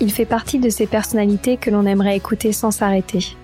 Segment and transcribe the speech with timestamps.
[0.00, 3.36] Il fait partie de ces personnalités que l'on aimerait écouter sans s'arrêter.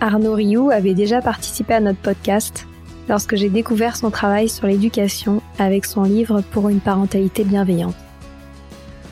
[0.00, 2.66] Arnaud Rioux avait déjà participé à notre podcast
[3.08, 7.96] lorsque j'ai découvert son travail sur l'éducation avec son livre Pour une parentalité bienveillante.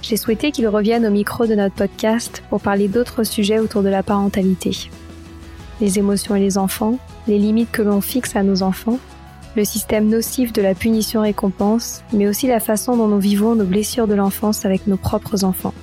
[0.02, 3.88] J'ai souhaité qu'il revienne au micro de notre podcast pour parler d'autres sujets autour de
[3.88, 4.91] la parentalité.
[5.80, 8.99] Les émotions et les enfants, les limites que l'on fixe à nos enfants,
[9.57, 14.07] le système nocif de la punition-récompense, mais aussi la façon dont nous vivons nos blessures
[14.07, 15.74] de l'enfance avec nos propres enfants.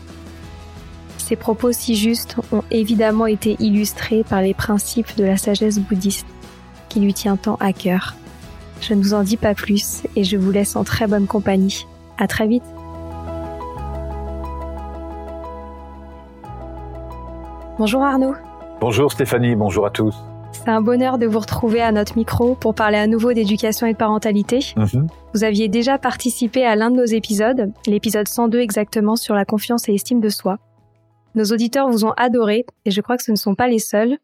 [1.23, 6.27] Ces propos si justes ont évidemment été illustrés par les principes de la sagesse bouddhiste,
[6.89, 8.15] qui lui tient tant à cœur.
[8.81, 11.87] Je ne vous en dis pas plus et je vous laisse en très bonne compagnie.
[12.17, 12.65] À très vite!
[17.79, 18.35] Bonjour Arnaud.
[18.81, 20.13] Bonjour Stéphanie, bonjour à tous.
[20.51, 23.93] C'est un bonheur de vous retrouver à notre micro pour parler à nouveau d'éducation et
[23.93, 24.59] de parentalité.
[24.75, 25.07] Mhm.
[25.33, 29.87] Vous aviez déjà participé à l'un de nos épisodes, l'épisode 102 exactement sur la confiance
[29.87, 30.57] et l'estime de soi.
[31.35, 34.17] Nos auditeurs vous ont adoré et je crois que ce ne sont pas les seuls.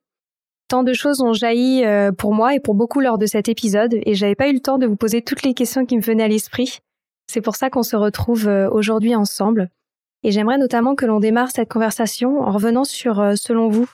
[0.67, 3.95] Tant de choses ont jailli euh, pour moi et pour beaucoup lors de cet épisode
[4.05, 6.23] et j'avais pas eu le temps de vous poser toutes les questions qui me venaient
[6.23, 6.79] à l'esprit.
[7.27, 9.69] C'est pour ça qu'on se retrouve euh, aujourd'hui ensemble.
[10.23, 13.89] Et j'aimerais notamment que l'on démarre cette conversation en revenant sur, euh, selon vous,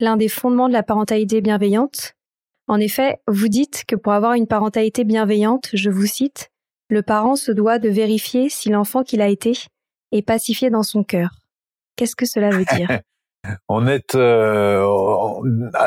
[0.00, 2.14] l'un des fondements de la parentalité bienveillante.
[2.66, 6.50] En effet, vous dites que pour avoir une parentalité bienveillante, je vous cite,
[6.90, 9.52] le parent se doit de vérifier si l'enfant qu'il a été
[10.12, 11.30] est pacifié dans son cœur.
[11.98, 13.00] Qu'est-ce que cela veut dire?
[13.68, 14.82] on est euh,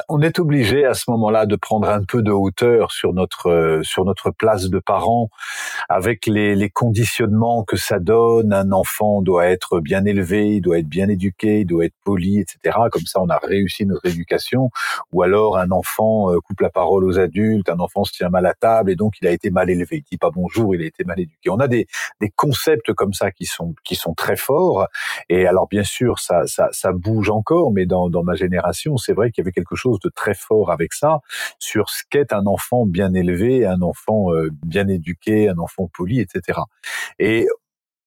[0.08, 3.84] on est obligé à ce moment-là de prendre un peu de hauteur sur notre euh,
[3.84, 5.30] sur notre place de parent
[5.90, 8.54] avec les, les conditionnements que ça donne.
[8.54, 12.40] Un enfant doit être bien élevé il doit être bien éduqué il doit être poli
[12.40, 14.70] etc comme ça on a réussi notre éducation.
[15.12, 18.46] Ou alors un enfant euh, coupe la parole aux adultes un enfant se tient mal
[18.46, 19.98] à table et donc il a été mal élevé.
[19.98, 21.50] Il dit pas bonjour il a été mal éduqué.
[21.50, 21.86] On a des
[22.22, 24.88] des concepts comme ça qui sont qui sont très forts.
[25.28, 29.14] Et alors bien sûr ça ça ça bouge encore mais dans, dans ma génération, c'est
[29.14, 31.22] vrai qu'il y avait quelque chose de très fort avec ça,
[31.60, 36.20] sur ce qu'est un enfant bien élevé, un enfant euh, bien éduqué, un enfant poli,
[36.20, 36.60] etc.
[37.20, 37.48] Et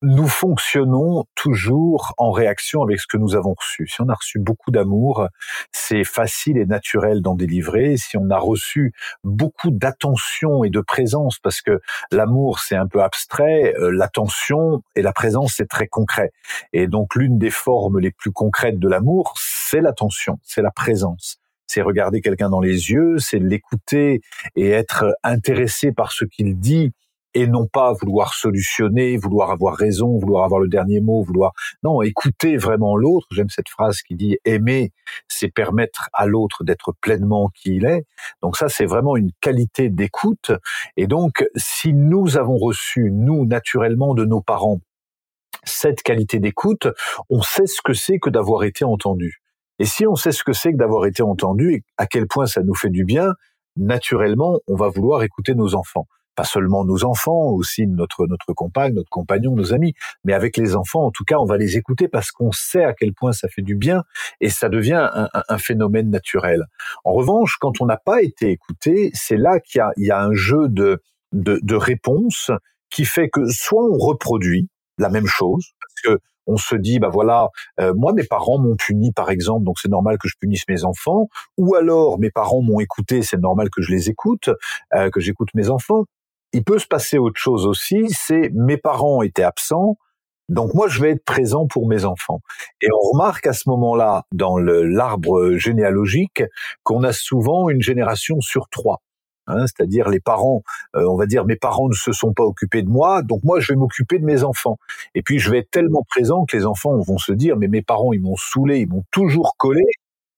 [0.04, 3.86] nous fonctionnons toujours en réaction avec ce que nous avons reçu.
[3.88, 5.28] Si on a reçu beaucoup d'amour,
[5.72, 7.96] c'est facile et naturel d'en délivrer.
[7.96, 8.92] Si on a reçu
[9.24, 11.80] beaucoup d'attention et de présence, parce que
[12.12, 16.32] l'amour c'est un peu abstrait, euh, l'attention et la présence c'est très concret.
[16.74, 21.38] Et donc l'une des formes les plus concrètes de l'amour, c'est l'attention, c'est la présence
[21.66, 24.20] c'est regarder quelqu'un dans les yeux, c'est l'écouter
[24.54, 26.92] et être intéressé par ce qu'il dit
[27.34, 31.52] et non pas vouloir solutionner, vouloir avoir raison, vouloir avoir le dernier mot, vouloir
[31.82, 33.26] non écouter vraiment l'autre.
[33.30, 34.92] J'aime cette phrase qui dit aimer,
[35.28, 38.06] c'est permettre à l'autre d'être pleinement qui il est.
[38.42, 40.52] Donc ça, c'est vraiment une qualité d'écoute.
[40.96, 44.80] Et donc, si nous avons reçu nous naturellement de nos parents
[45.66, 46.88] cette qualité d'écoute,
[47.30, 49.40] on sait ce que c'est que d'avoir été entendu.
[49.78, 52.46] Et si on sait ce que c'est que d'avoir été entendu et à quel point
[52.46, 53.32] ça nous fait du bien,
[53.76, 58.94] naturellement, on va vouloir écouter nos enfants pas seulement nos enfants, aussi notre notre compagne,
[58.94, 62.08] notre compagnon, nos amis, mais avec les enfants, en tout cas, on va les écouter
[62.08, 64.02] parce qu'on sait à quel point ça fait du bien
[64.40, 66.64] et ça devient un, un phénomène naturel.
[67.04, 70.20] En revanche, quand on n'a pas été écouté, c'est là qu'il y a, y a
[70.20, 71.02] un jeu de,
[71.32, 72.50] de, de réponses
[72.90, 74.68] qui fait que soit on reproduit
[74.98, 77.48] la même chose, parce que on se dit bah voilà
[77.80, 80.84] euh, moi mes parents m'ont puni par exemple donc c'est normal que je punisse mes
[80.84, 84.50] enfants ou alors mes parents m'ont écouté c'est normal que je les écoute
[84.94, 86.04] euh, que j'écoute mes enfants
[86.54, 89.96] il peut se passer autre chose aussi, c'est mes parents étaient absents,
[90.48, 92.40] donc moi je vais être présent pour mes enfants.
[92.80, 96.42] Et on remarque à ce moment-là dans l'arbre généalogique
[96.84, 99.02] qu'on a souvent une génération sur trois.
[99.46, 100.62] Hein, c'est-à-dire les parents,
[100.96, 103.60] euh, on va dire mes parents ne se sont pas occupés de moi, donc moi
[103.60, 104.78] je vais m'occuper de mes enfants.
[105.14, 107.82] Et puis je vais être tellement présent que les enfants vont se dire mais mes
[107.82, 109.82] parents ils m'ont saoulé, ils m'ont toujours collé,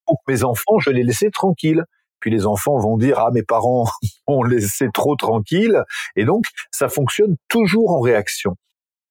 [0.06, 1.84] pour mes enfants je les laisser tranquilles
[2.20, 3.88] puis les enfants vont dire ah mes parents
[4.26, 5.82] ont laissé trop tranquille.
[6.16, 8.56] Et donc ça fonctionne toujours en réaction.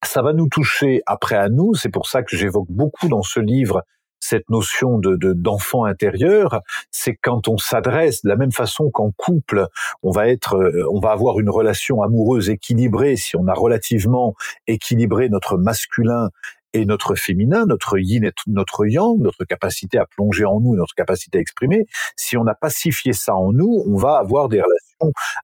[0.03, 3.39] Ça va nous toucher après à nous, c'est pour ça que j'évoque beaucoup dans ce
[3.39, 3.81] livre
[4.25, 6.61] cette notion de d'enfant intérieur,
[6.91, 9.67] c'est quand on s'adresse de la même façon qu'en couple,
[10.03, 14.33] on va être, euh, on va avoir une relation amoureuse équilibrée si on a relativement
[14.67, 16.29] équilibré notre masculin
[16.75, 20.94] et notre féminin, notre yin et notre yang, notre capacité à plonger en nous, notre
[20.94, 21.86] capacité à exprimer,
[22.18, 24.94] si on a pacifié ça en nous, on va avoir des relations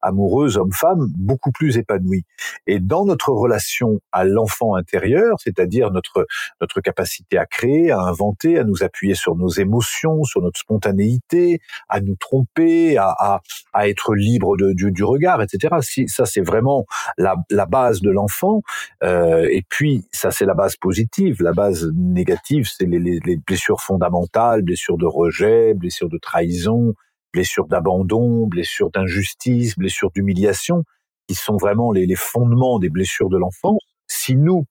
[0.01, 2.23] amoureuses homme-femme beaucoup plus épanouies.
[2.67, 6.25] Et dans notre relation à l'enfant intérieur, c'est-à-dire notre
[6.59, 11.59] notre capacité à créer, à inventer, à nous appuyer sur nos émotions, sur notre spontanéité,
[11.89, 13.41] à nous tromper, à, à,
[13.73, 15.75] à être libre de, du, du, regard, etc.
[15.81, 16.85] Si ça c'est vraiment
[17.17, 18.61] la, la base de l'enfant,
[19.03, 21.41] euh, et puis ça c'est la base positive.
[21.41, 26.93] La base négative, c'est les, les, les blessures fondamentales, blessures de rejet, blessures de trahison,
[27.33, 30.83] blessures d'abandon, blessures d'injustice, blessures d'humiliation,
[31.27, 33.79] qui sont vraiment les, fondements des blessures de l'enfance.
[34.07, 34.65] Si nous,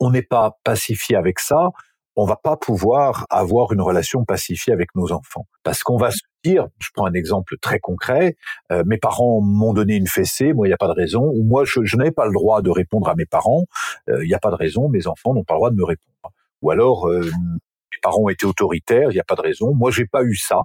[0.00, 1.70] on n'est pas pacifié avec ça,
[2.14, 5.46] on va pas pouvoir avoir une relation pacifiée avec nos enfants.
[5.62, 8.36] Parce qu'on va se dire, je prends un exemple très concret,
[8.72, 11.44] euh, mes parents m'ont donné une fessée, moi il n'y a pas de raison, ou
[11.44, 13.66] moi je, je n'avais pas le droit de répondre à mes parents,
[14.08, 15.84] euh, il n'y a pas de raison, mes enfants n'ont pas le droit de me
[15.84, 16.34] répondre.
[16.62, 20.06] Ou alors, euh, mes parents été autoritaires, il n'y a pas de raison, moi j'ai
[20.06, 20.58] pas eu ça,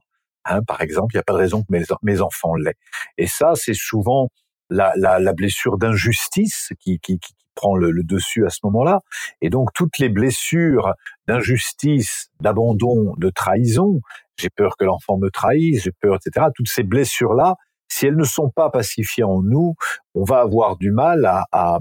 [0.45, 2.77] hein, par exemple, il n'y a pas de raison que mes, mes enfants l'aient.
[3.17, 4.29] Et ça, c'est souvent
[4.69, 9.01] la, la, la blessure d'injustice qui, qui, qui, prend le, le, dessus à ce moment-là.
[9.41, 10.93] Et donc toutes les blessures
[11.27, 14.01] d'injustice, d'abandon, de trahison,
[14.37, 16.47] j'ai peur que l'enfant me trahisse, j'ai peur, etc.
[16.55, 17.53] Toutes ces blessures-là,
[17.89, 19.75] si elles ne sont pas pacifiées en nous,
[20.15, 21.77] on va avoir du mal à, à,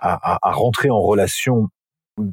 [0.00, 1.68] à, à rentrer en relation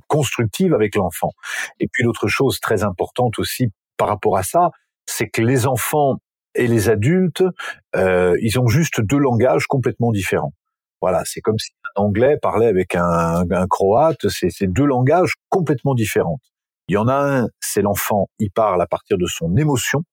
[0.07, 1.31] constructive avec l'enfant.
[1.79, 4.71] Et puis l'autre chose très importante aussi par rapport à ça,
[5.07, 6.17] c'est que les enfants
[6.53, 7.43] et les adultes,
[7.95, 10.53] euh, ils ont juste deux langages complètement différents.
[11.01, 16.39] Voilà, c'est comme si un anglais parlait avec un, croate, c'est deux langages complètement différents.
[16.87, 20.03] Il y en a un, c'est l'enfant, il parle à partir de son émotion.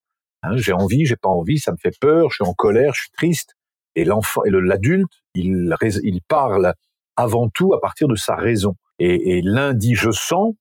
[0.43, 3.03] Hein, j'ai envie, j'ai pas envie, ça me fait peur, je suis en colère, je
[3.03, 3.55] suis triste.
[3.97, 6.75] Et l'enfant et l'adulte, il, il parle
[7.17, 8.75] avant tout à partir de sa raison.
[8.99, 10.55] Et, et l'un dit je sens,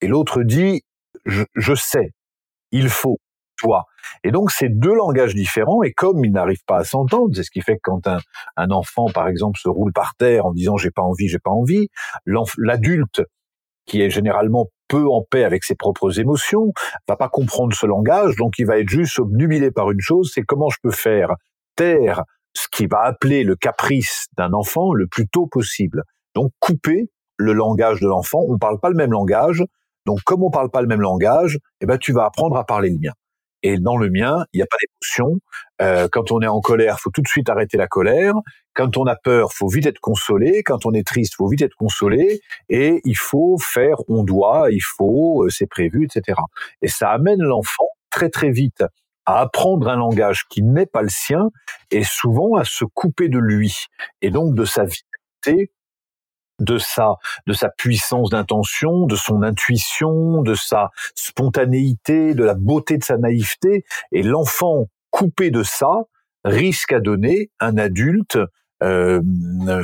[0.00, 0.82] et l'autre dit
[1.24, 2.12] je, je sais,
[2.70, 3.18] il faut
[4.24, 7.50] Et donc, c'est deux langages différents, et comme ils n'arrivent pas à s'entendre, c'est ce
[7.50, 8.18] qui fait que quand un,
[8.56, 11.50] un, enfant, par exemple, se roule par terre en disant j'ai pas envie, j'ai pas
[11.50, 11.88] envie,
[12.58, 13.22] l'adulte,
[13.86, 16.72] qui est généralement peu en paix avec ses propres émotions,
[17.08, 20.42] va pas comprendre ce langage, donc il va être juste obnubilé par une chose, c'est
[20.42, 21.34] comment je peux faire
[21.76, 22.22] taire
[22.54, 26.02] ce qui va appeler le caprice d'un enfant le plus tôt possible.
[26.34, 29.62] Donc couper le langage de l'enfant, on parle pas le même langage,
[30.06, 32.90] donc comme on parle pas le même langage, eh ben tu vas apprendre à parler
[32.90, 33.12] le mien.
[33.66, 35.40] Et dans le mien, il n'y a pas d'émotion.
[35.82, 38.34] Euh, quand on est en colère, faut tout de suite arrêter la colère.
[38.74, 40.62] Quand on a peur, faut vite être consolé.
[40.62, 42.42] Quand on est triste, faut vite être consolé.
[42.68, 46.38] Et il faut faire, on doit, il faut, euh, c'est prévu, etc.
[46.80, 48.84] Et ça amène l'enfant très très vite
[49.24, 51.50] à apprendre un langage qui n'est pas le sien
[51.90, 53.86] et souvent à se couper de lui
[54.22, 55.72] et donc de sa vitalité
[56.58, 57.16] de sa
[57.46, 63.18] de sa puissance d'intention, de son intuition, de sa spontanéité, de la beauté de sa
[63.18, 66.04] naïveté et l'enfant coupé de ça
[66.44, 68.38] risque à donner un adulte
[68.82, 69.20] euh,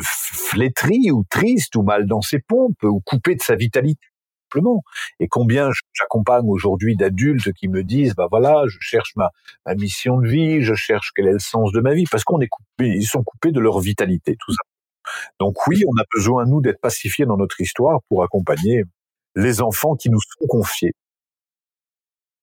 [0.02, 4.06] flétri ou triste ou mal dans ses pompes ou coupé de sa vitalité
[4.52, 4.82] simplement.
[5.20, 9.30] Et combien j'accompagne aujourd'hui d'adultes qui me disent, bah voilà, je cherche ma,
[9.66, 12.40] ma mission de vie, je cherche quel est le sens de ma vie, parce qu'on
[12.40, 14.62] est coupé, ils sont coupés de leur vitalité, tout ça.
[15.40, 18.84] Donc oui, on a besoin, nous, d'être pacifiés dans notre histoire pour accompagner
[19.34, 20.92] les enfants qui nous sont confiés.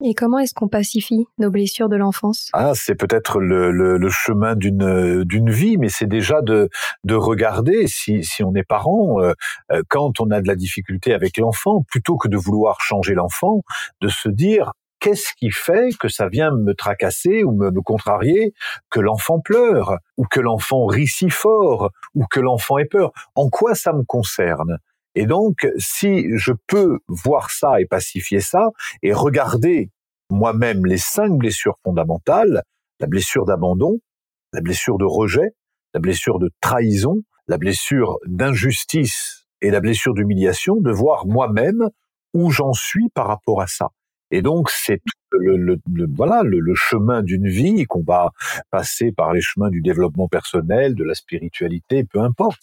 [0.01, 2.49] Et comment est-ce qu'on pacifie nos blessures de l'enfance?
[2.53, 6.69] Ah, c'est peut-être le, le, le, chemin d'une d'une vie, mais c'est déjà de
[7.03, 9.33] de regarder si si on est parent euh,
[9.73, 13.63] euh, quand on a de la difficulté avec l'enfant, plutôt que de vouloir changer l'enfant,
[13.99, 18.53] de se dire qu'est-ce qui fait que ça vient me tracasser ou me, contrarier,
[18.89, 23.11] que l'enfant pleure, ou que l'enfant rit si fort, ou que l'enfant ait peur?
[23.35, 24.77] En quoi ça me concerne?
[25.15, 28.69] Et donc, si je peux voir ça et pacifier ça,
[29.01, 29.89] et regarder
[30.29, 32.63] moi-même les cinq blessures fondamentales,
[32.99, 33.99] la blessure d'abandon,
[34.53, 35.55] la blessure de rejet,
[35.93, 37.15] la blessure de trahison,
[37.47, 41.89] la blessure d'injustice et la blessure d'humiliation, de voir moi-même
[42.33, 43.89] où j'en suis par rapport à ça.
[44.31, 48.31] Et donc c'est le, le, le, voilà le, le chemin d'une vie qu'on va
[48.71, 52.61] passer par les chemins du développement personnel, de la spiritualité, peu importe.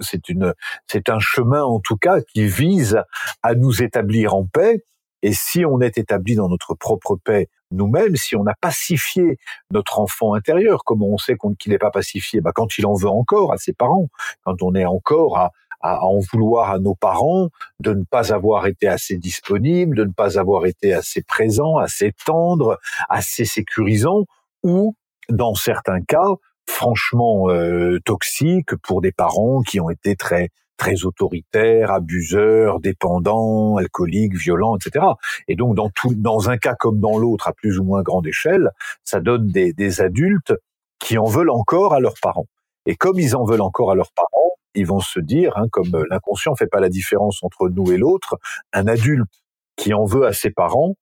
[0.00, 0.54] C'est une
[0.86, 3.00] c'est un chemin en tout cas qui vise
[3.42, 4.84] à nous établir en paix.
[5.22, 9.38] Et si on est établi dans notre propre paix nous-mêmes, si on a pacifié
[9.72, 12.40] notre enfant intérieur, comment on sait qu'il n'est pas pacifié?
[12.40, 14.08] Bah Quand il en veut encore à ses parents,
[14.44, 17.48] quand on est encore à, à, en vouloir à nos parents
[17.80, 22.12] de ne pas avoir été assez disponibles, de ne pas avoir été assez présents, assez
[22.24, 24.24] tendres, assez sécurisants,
[24.62, 24.94] ou
[25.30, 26.28] dans certains cas,
[26.68, 34.36] franchement euh, toxiques pour des parents qui ont été très très autoritaire, abuseur, dépendant, alcoolique,
[34.36, 35.04] violent, etc.
[35.48, 38.26] Et donc dans tout, dans un cas comme dans l'autre, à plus ou moins grande
[38.26, 38.70] échelle,
[39.04, 40.54] ça donne des, des adultes
[41.00, 42.46] qui en veulent encore à leurs parents.
[42.86, 46.04] Et comme ils en veulent encore à leurs parents, ils vont se dire, hein, comme
[46.10, 48.38] l'inconscient fait pas la différence entre nous et l'autre,
[48.72, 49.28] un adulte
[49.76, 50.94] qui en veut à ses parents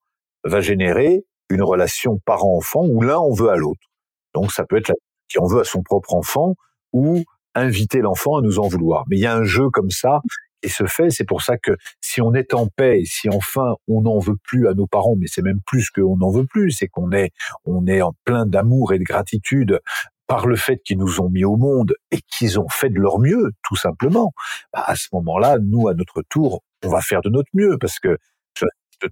[0.44, 3.90] va générer une relation parent-enfant où l'un en veut à l'autre.
[4.35, 4.92] Donc ça peut être
[5.28, 6.54] qui en veut à son propre enfant
[6.92, 9.04] ou inviter l'enfant à nous en vouloir.
[9.08, 10.20] Mais il y a un jeu comme ça
[10.62, 11.11] qui se fait.
[11.11, 14.68] C'est pour ça que si on est en paix, si enfin on n'en veut plus
[14.68, 17.30] à nos parents, mais c'est même plus qu'on n'en veut plus, c'est qu'on est
[17.64, 19.80] on est en plein d'amour et de gratitude
[20.26, 23.18] par le fait qu'ils nous ont mis au monde et qu'ils ont fait de leur
[23.18, 24.33] mieux, tout simplement.
[24.73, 27.99] Bah, à ce moment-là, nous, à notre tour, on va faire de notre mieux parce
[27.99, 28.16] que
[28.54, 28.66] je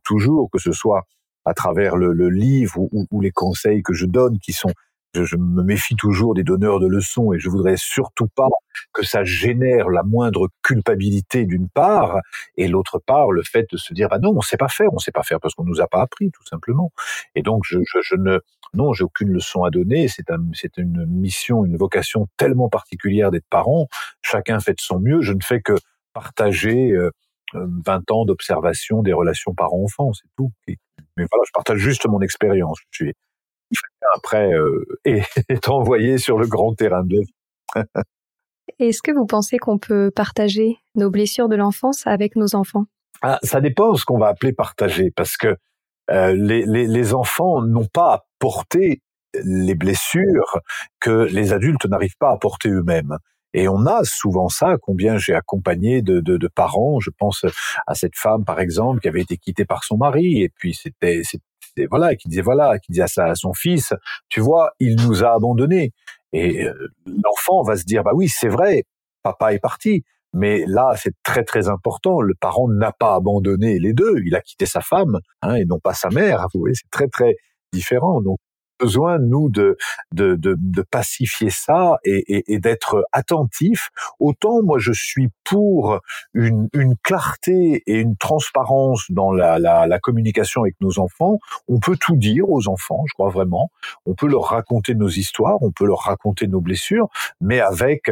[0.05, 1.03] toujours que ce soit
[1.45, 4.71] à travers le, livre ou, ou, les conseils que je donne qui sont
[5.15, 8.49] je, me méfie toujours des donneurs de leçons et je voudrais surtout pas
[8.93, 12.19] que ça génère la moindre culpabilité d'une part
[12.57, 14.99] et l'autre part le fait de se dire ah non on sait pas faire on
[14.99, 16.93] sait pas faire parce qu'on nous a pas appris tout simplement
[17.35, 18.41] et donc je, je, je ne
[18.75, 23.31] non j'ai aucune leçon à donner c'est un, c'est une mission une vocation tellement particulière
[23.31, 23.89] d'être parent
[24.23, 25.75] chacun fait de son mieux je ne fais que
[26.13, 27.11] partager euh,
[27.55, 30.51] 20 ans d'observation des relations parents-enfants, c'est tout.
[30.67, 30.77] Mais
[31.17, 32.79] voilà, je partage juste mon expérience.
[32.91, 33.13] Je suis
[34.15, 37.85] après euh, est envoyé sur le grand terrain de vie.
[38.79, 42.87] Est-ce que vous pensez qu'on peut partager nos blessures de l'enfance avec nos enfants?
[43.23, 45.57] Ah, Ça dépend de ce qu'on va appeler partager, parce que euh,
[46.11, 49.01] les, les, les, enfants n'ont pas à porter
[49.45, 50.61] les blessures
[51.01, 53.17] que les adultes n'arrivent pas à porter eux-mêmes.
[53.55, 57.47] Et on a souvent ça, combien j'ai accompagné de, de, de, parents, je pense
[57.87, 61.23] à cette femme par exemple qui avait été quittée par son mari, et puis c'était
[61.89, 63.95] voilà, qui disait voilà, qui disait à, ça, à son fils,
[64.29, 65.93] tu vois, il nous a abandonnés.
[66.33, 68.85] Et euh, l'enfant va se dire bah oui, c'est vrai,
[69.23, 70.05] papa est parti.
[70.35, 72.21] Mais là, c'est très très important.
[72.21, 74.17] Le parent n'a pas abandonné les deux.
[74.27, 76.47] Il a quitté sa femme hein, et non pas sa mère.
[76.53, 77.37] Vous voyez, c'est très très
[77.73, 78.21] différent.
[78.21, 78.39] Donc
[78.81, 79.77] besoin, nous, de,
[80.13, 83.91] de, de, de pacifier ça et, et, et d'être attentif.
[84.19, 86.01] Autant moi, je suis pour
[86.33, 91.39] une, une clarté et une transparence dans la, la, la, communication avec nos enfants.
[91.69, 93.71] On peut tout dire aux enfants, je crois vraiment.
[94.07, 97.09] On peut leur raconter nos histoires, on peut leur raconter nos blessures,
[97.41, 98.11] mais avec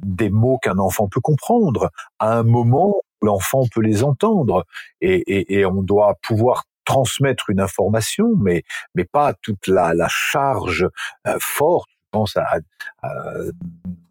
[0.00, 4.64] des mots qu'un enfant peut comprendre à un moment où l'enfant peut les entendre
[5.00, 8.62] et, et, et on doit pouvoir transmettre une information, mais
[8.94, 10.86] mais pas toute la, la charge
[11.26, 11.88] euh, forte.
[11.90, 12.46] Je pense à,
[13.02, 13.10] à,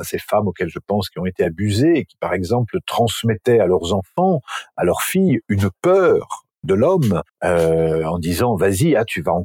[0.02, 3.66] ces femmes auxquelles je pense qui ont été abusées et qui, par exemple, transmettaient à
[3.66, 4.42] leurs enfants,
[4.76, 9.44] à leurs filles, une peur de l'homme euh, en disant vas-y ah tu vas en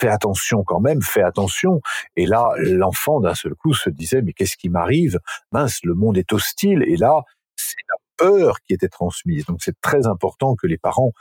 [0.00, 1.80] fais attention quand même fais attention.
[2.16, 5.18] Et là l'enfant d'un seul coup se disait mais qu'est-ce qui m'arrive?
[5.52, 6.84] Mince le monde est hostile.
[6.86, 7.22] Et là
[7.56, 9.46] c'est la peur qui était transmise.
[9.46, 11.12] Donc c'est très important que les parents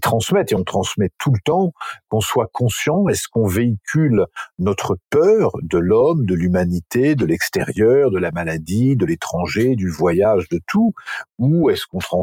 [0.00, 1.72] transmettent et on transmet tout le temps,
[2.08, 4.26] qu'on soit conscient, est-ce qu'on véhicule
[4.58, 10.48] notre peur de l'homme, de l'humanité, de l'extérieur, de la maladie, de l'étranger, du voyage,
[10.48, 10.92] de tout,
[11.38, 12.22] ou est-ce qu'on trans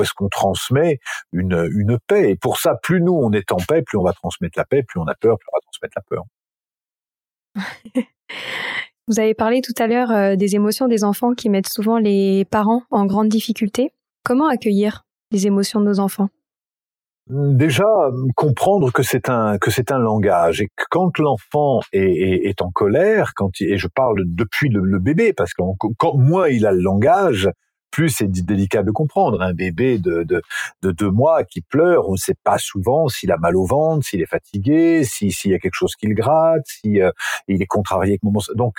[0.00, 1.00] est-ce qu'on transmet
[1.32, 2.30] une, une paix?
[2.30, 4.82] Et pour ça, plus nous on est en paix, plus on va transmettre la paix,
[4.82, 6.24] plus on a peur, plus on va transmettre la peur.
[9.08, 12.44] Vous avez parlé tout à l'heure euh, des émotions des enfants qui mettent souvent les
[12.44, 13.92] parents en grande difficulté.
[14.24, 16.28] Comment accueillir les émotions de nos enfants?
[17.28, 17.84] Déjà
[18.36, 22.62] comprendre que c'est un que c'est un langage et que quand l'enfant est, est, est,
[22.62, 25.62] en colère, quand et je parle depuis le, bébé parce que
[25.98, 27.50] quand moins il a le langage,
[27.90, 29.40] plus c'est délicat de comprendre.
[29.40, 30.42] Un bébé de, de,
[30.82, 34.06] de deux mois qui pleure, on ne sait pas souvent s'il a mal au ventre,
[34.06, 37.10] s'il est fatigué, s'il y a quelque chose qui le gratte, si euh,
[37.48, 38.40] il est contrarié avec moment.
[38.54, 38.74] Donc,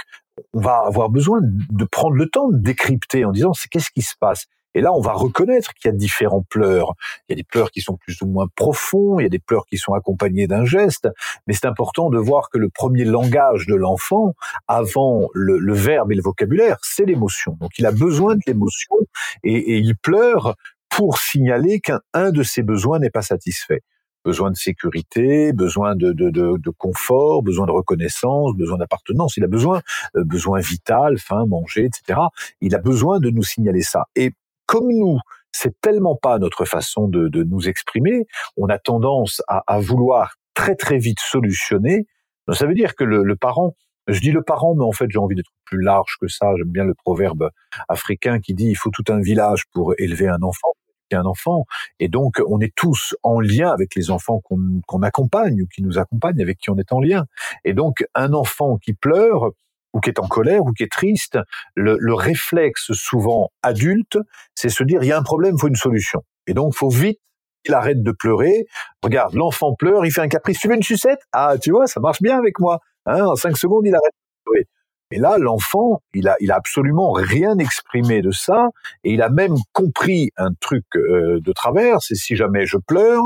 [0.54, 4.04] on va avoir besoin de prendre le temps de décrypter en disant c'est qu'est-ce qui
[4.04, 4.46] se passe?
[4.78, 6.94] Et là, on va reconnaître qu'il y a différents pleurs.
[7.28, 9.40] Il y a des pleurs qui sont plus ou moins profonds, il y a des
[9.40, 11.10] pleurs qui sont accompagnés d'un geste,
[11.48, 14.36] mais c'est important de voir que le premier langage de l'enfant,
[14.68, 17.58] avant le, verbe et le vocabulaire, c'est l'émotion.
[17.60, 18.96] Donc il a besoin de l'émotion
[19.44, 20.56] et, il pleure
[20.90, 23.82] pour signaler qu'un de ses besoins n'est pas satisfait
[24.24, 29.38] besoin de sécurité, besoin de, de, confort, besoin de reconnaissance, besoin d'appartenance.
[29.38, 29.82] Il a besoin,
[30.18, 32.20] euh, besoin vital, faim, manger, etc.
[32.60, 34.04] Il a besoin de nous signaler ça.
[34.18, 34.34] Et
[34.68, 35.18] comme nous,
[35.52, 38.26] c'est tellement pas notre façon de, de nous exprimer,
[38.58, 42.06] on a tendance à, à, vouloir très très vite solutionner.
[42.54, 43.76] ça veut dire que le, le parent,
[44.08, 46.54] je dis le parent, mais en fait j'ai envie d'être plus large que ça.
[46.58, 47.50] J'aime bien le proverbe
[47.90, 50.74] africain qui dit il faut tout un village pour élever un enfant
[51.16, 51.66] un enfant.
[52.00, 55.98] Et donc, on est tous en lien avec les enfants qu'on accompagne ou qui nous
[55.98, 57.26] accompagnent, avec qui on est en lien.
[57.64, 59.52] Et donc, un enfant qui pleure,
[59.98, 61.40] ou qui est en colère ou qui est triste,
[61.76, 64.18] le, le réflexe souvent adulte,
[64.56, 66.22] c'est se dire il y a un problème, il faut une solution.
[66.46, 67.20] Et donc faut vite
[67.66, 68.66] qu'il arrête de pleurer.
[69.04, 70.60] Regarde, l'enfant pleure, il fait un caprice.
[70.60, 71.20] Tu veux une sucette?
[71.34, 72.80] Ah, tu vois, ça marche bien avec moi.
[73.08, 74.68] Hein, en cinq secondes, il arrête de pleurer.
[75.12, 78.68] Et là, l'enfant, il a, il a absolument rien exprimé de ça,
[79.06, 82.02] et il a même compris un truc euh, de travers.
[82.02, 83.24] C'est si jamais je pleure,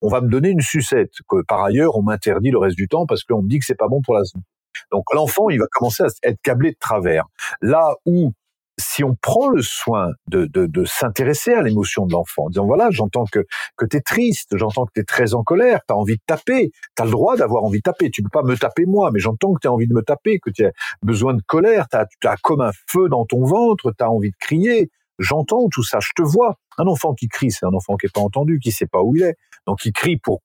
[0.00, 3.06] on va me donner une sucette que par ailleurs on m'interdit le reste du temps
[3.06, 4.44] parce qu'on me dit que c'est pas bon pour la santé.
[4.92, 7.24] Donc l'enfant, il va commencer à être câblé de travers.
[7.60, 8.32] Là où
[8.78, 12.66] si on prend le soin de, de, de s'intéresser à l'émotion de l'enfant, en disant
[12.66, 15.94] voilà, j'entends que, que tu es triste, j'entends que tu es très en colère, tu
[15.94, 18.42] as envie de taper, tu as le droit d'avoir envie de taper, tu peux pas
[18.42, 20.72] me taper moi, mais j'entends que tu as envie de me taper, que tu as
[21.02, 24.36] besoin de colère, tu as, comme un feu dans ton ventre, tu as envie de
[24.40, 26.56] crier, j'entends tout ça, je te vois.
[26.78, 29.14] Un enfant qui crie, c'est un enfant qui est pas entendu, qui sait pas où
[29.14, 30.40] il est, donc il crie pour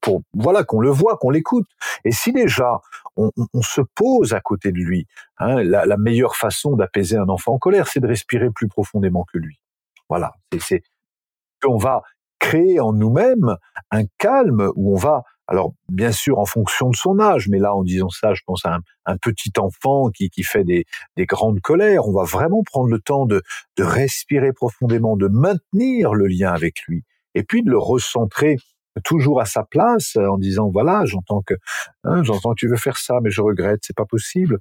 [0.00, 1.66] pour voilà qu'on le voit, qu'on l'écoute.
[2.04, 2.80] Et si déjà
[3.16, 5.06] on, on, se pose à côté de lui,
[5.38, 9.38] hein, la, meilleure façon d'apaiser un enfant en colère, c'est de respirer plus profondément que
[9.38, 9.60] lui.
[10.08, 10.82] Voilà, c'est
[11.62, 12.02] qu'on va
[12.38, 13.56] créer en nous-mêmes
[13.90, 17.74] un calme où on va, alors bien sûr en fonction de son âge, mais là
[17.74, 20.86] en disant ça, je pense à un, un petit enfant qui, qui fait des,
[21.16, 23.42] des, grandes colères, on va vraiment prendre le temps de,
[23.76, 28.56] de respirer profondément, de maintenir le lien avec lui, et puis de le recentrer
[29.04, 31.54] toujours à sa place en disant voilà j'entends que
[32.04, 34.58] hein, j'entends que tu veux faire ça mais je regrette c'est pas possible.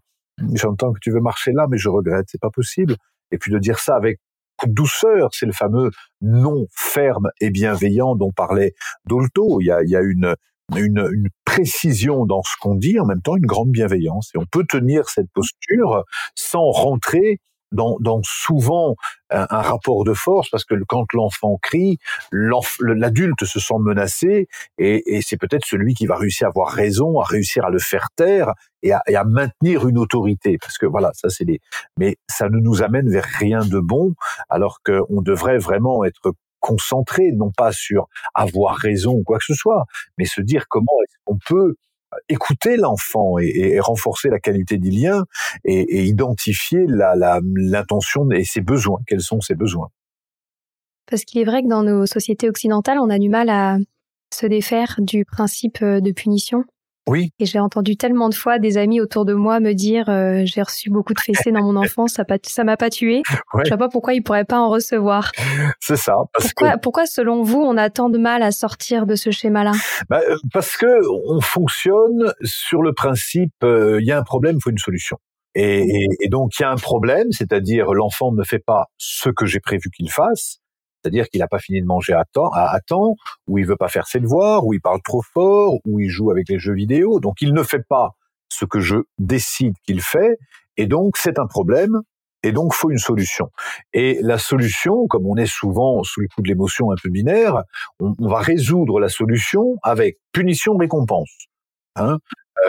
[0.53, 2.95] J'entends que tu veux marcher là mais je regrette c'est pas possible.
[3.31, 4.19] Et puis de dire ça avec
[4.65, 8.74] douceur c'est le fameux non ferme et bienveillant dont parlait
[9.05, 9.62] Dolto.
[9.62, 10.36] Il y a, une,
[10.75, 14.31] une précision dans ce qu'on dit en même temps une grande bienveillance.
[14.36, 16.03] Et on peut tenir cette posture
[16.36, 17.39] sans rentrer
[17.71, 18.95] dans, dans souvent
[19.29, 21.99] un, un, rapport de force parce que quand l'enfant crie,
[22.31, 24.47] l'adulte se sent menacé
[24.77, 27.79] et, et c'est peut-être celui qui va réussir à avoir raison, à réussir à le
[27.79, 31.59] faire taire et à, et à maintenir une autorité parce que voilà, ça c'est les.
[31.97, 34.13] Mais ça ne nous amène vers rien de bon
[34.49, 39.53] alors qu'on devrait vraiment être concentré non pas sur avoir raison ou quoi que ce
[39.53, 39.85] soit,
[40.17, 41.75] mais se dire comment est-ce qu'on peut
[42.28, 45.26] écouter l'enfant et, renforcer la qualité du lien
[45.65, 49.00] et, identifier l'intention la, et ses besoins.
[49.08, 49.89] Quels sont ses besoins
[51.10, 53.78] Parce qu'il est vrai que dans nos sociétés occidentales, on a du mal à
[54.34, 56.63] se défaire du principe de punition.
[57.10, 57.32] Oui.
[57.39, 60.62] Et j'ai entendu tellement de fois des amis autour de moi me dire euh, j'ai
[60.62, 63.24] reçu beaucoup de fessées dans mon enfance, ça ça m'a pas tué.
[63.54, 63.63] Ouais.
[63.65, 65.32] Je sais pas pourquoi ils pourraient pas en recevoir.
[65.80, 66.13] C'est ça.
[66.34, 66.80] Parce pourquoi, que...
[66.80, 69.72] pourquoi, selon vous, on a tant de mal à sortir de ce schéma-là?
[70.10, 70.88] Bah, euh, Parce que
[71.36, 75.17] on fonctionne sur le principe il euh, y a un problème, il faut une solution.
[75.56, 79.30] Et, et, et donc il y a un problème, c'est-à-dire l'enfant ne fait pas ce
[79.30, 80.60] que j'ai prévu qu'il fasse
[81.01, 83.15] c'est-à-dire qu'il n'a pas fini de manger à temps, à, temps,
[83.47, 86.31] ou il veut pas faire ses devoirs, ou il parle trop fort, ou il joue
[86.31, 87.19] avec les jeux vidéo.
[87.19, 88.12] Donc il ne fait pas
[88.51, 90.38] ce que je décide qu'il fait,
[90.77, 92.01] et donc c'est un problème.
[92.41, 93.49] Et donc, faut une solution.
[93.91, 97.63] Et la solution, comme on est souvent sous le coup de l'émotion un peu binaire,
[97.99, 101.49] on, on, va résoudre la solution avec punition-récompense.
[101.97, 102.19] Hein?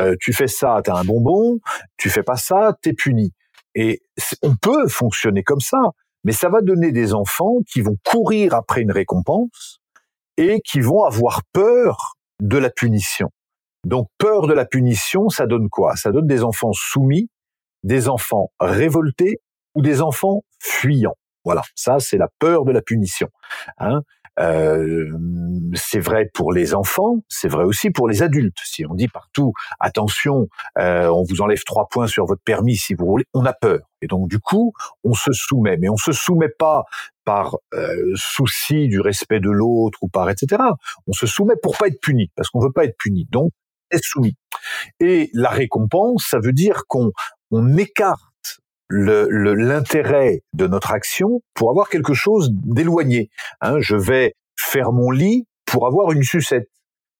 [0.00, 1.60] Euh, tu fais ça, t'as un bonbon.
[1.96, 3.32] Tu fais pas ça, t'es puni.
[3.74, 4.00] Et
[4.42, 5.78] on peut fonctionner comme ça
[6.24, 9.80] mais ça va donner des enfants qui vont courir après une récompense
[10.37, 13.30] et qui vont avoir peur de la punition.
[13.87, 15.96] Donc peur de la punition, ça donne quoi?
[15.96, 17.28] Ça donne des enfants soumis,
[17.83, 19.38] des enfants révoltés
[19.74, 21.16] ou des enfants fuyants.
[21.44, 23.28] Voilà, ça c'est la peur de la punition.
[23.78, 24.02] Hein
[24.38, 25.10] euh,
[25.74, 28.58] c'est vrai pour les enfants, c'est vrai aussi pour les adultes.
[28.64, 32.94] Si on dit partout attention, euh, on vous enlève trois points sur votre permis si
[32.94, 33.80] vous voulez, on a peur.
[34.02, 34.72] Et donc du coup,
[35.04, 36.84] on se soumet, mais on se soumet pas
[37.24, 40.62] par euh, souci du respect de l'autre ou par etc.
[41.06, 43.26] On se soumet pour pas être puni, parce qu'on veut pas être puni.
[43.30, 43.50] Donc
[43.90, 44.36] est soumis.
[45.00, 47.10] Et la récompense, ça veut dire qu'on
[47.50, 48.29] on écarte
[48.90, 53.31] l'intérêt de notre action pour avoir quelque chose d'éloigné.
[53.61, 56.68] Hein, je vais faire mon lit pour avoir une sucette.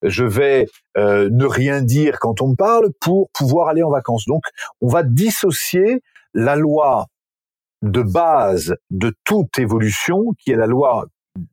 [0.03, 4.25] Je vais euh, ne rien dire quand on me parle pour pouvoir aller en vacances.
[4.27, 4.43] Donc,
[4.81, 6.03] on va dissocier
[6.35, 7.07] la loi
[7.83, 11.07] de base de toute évolution, qui est la loi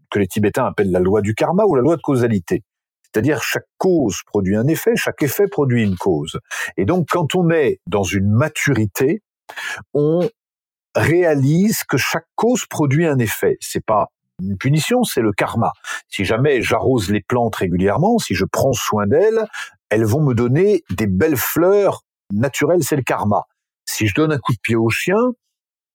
[0.09, 2.63] que les Tibétains appellent la loi du karma ou la loi de causalité.
[3.03, 6.39] C'est-à-dire chaque cause produit un effet, chaque effet produit une cause.
[6.75, 9.21] Et donc quand on est dans une maturité,
[9.93, 10.29] on
[10.95, 13.57] réalise que chaque cause produit un effet.
[13.59, 14.07] C'est pas
[14.41, 15.73] une punition, c'est le karma.
[16.09, 19.45] Si jamais j'arrose les plantes régulièrement, si je prends soin d'elles,
[19.89, 23.43] elles vont me donner des belles fleurs naturelles, c'est le karma.
[23.85, 25.17] Si je donne un coup de pied au chien,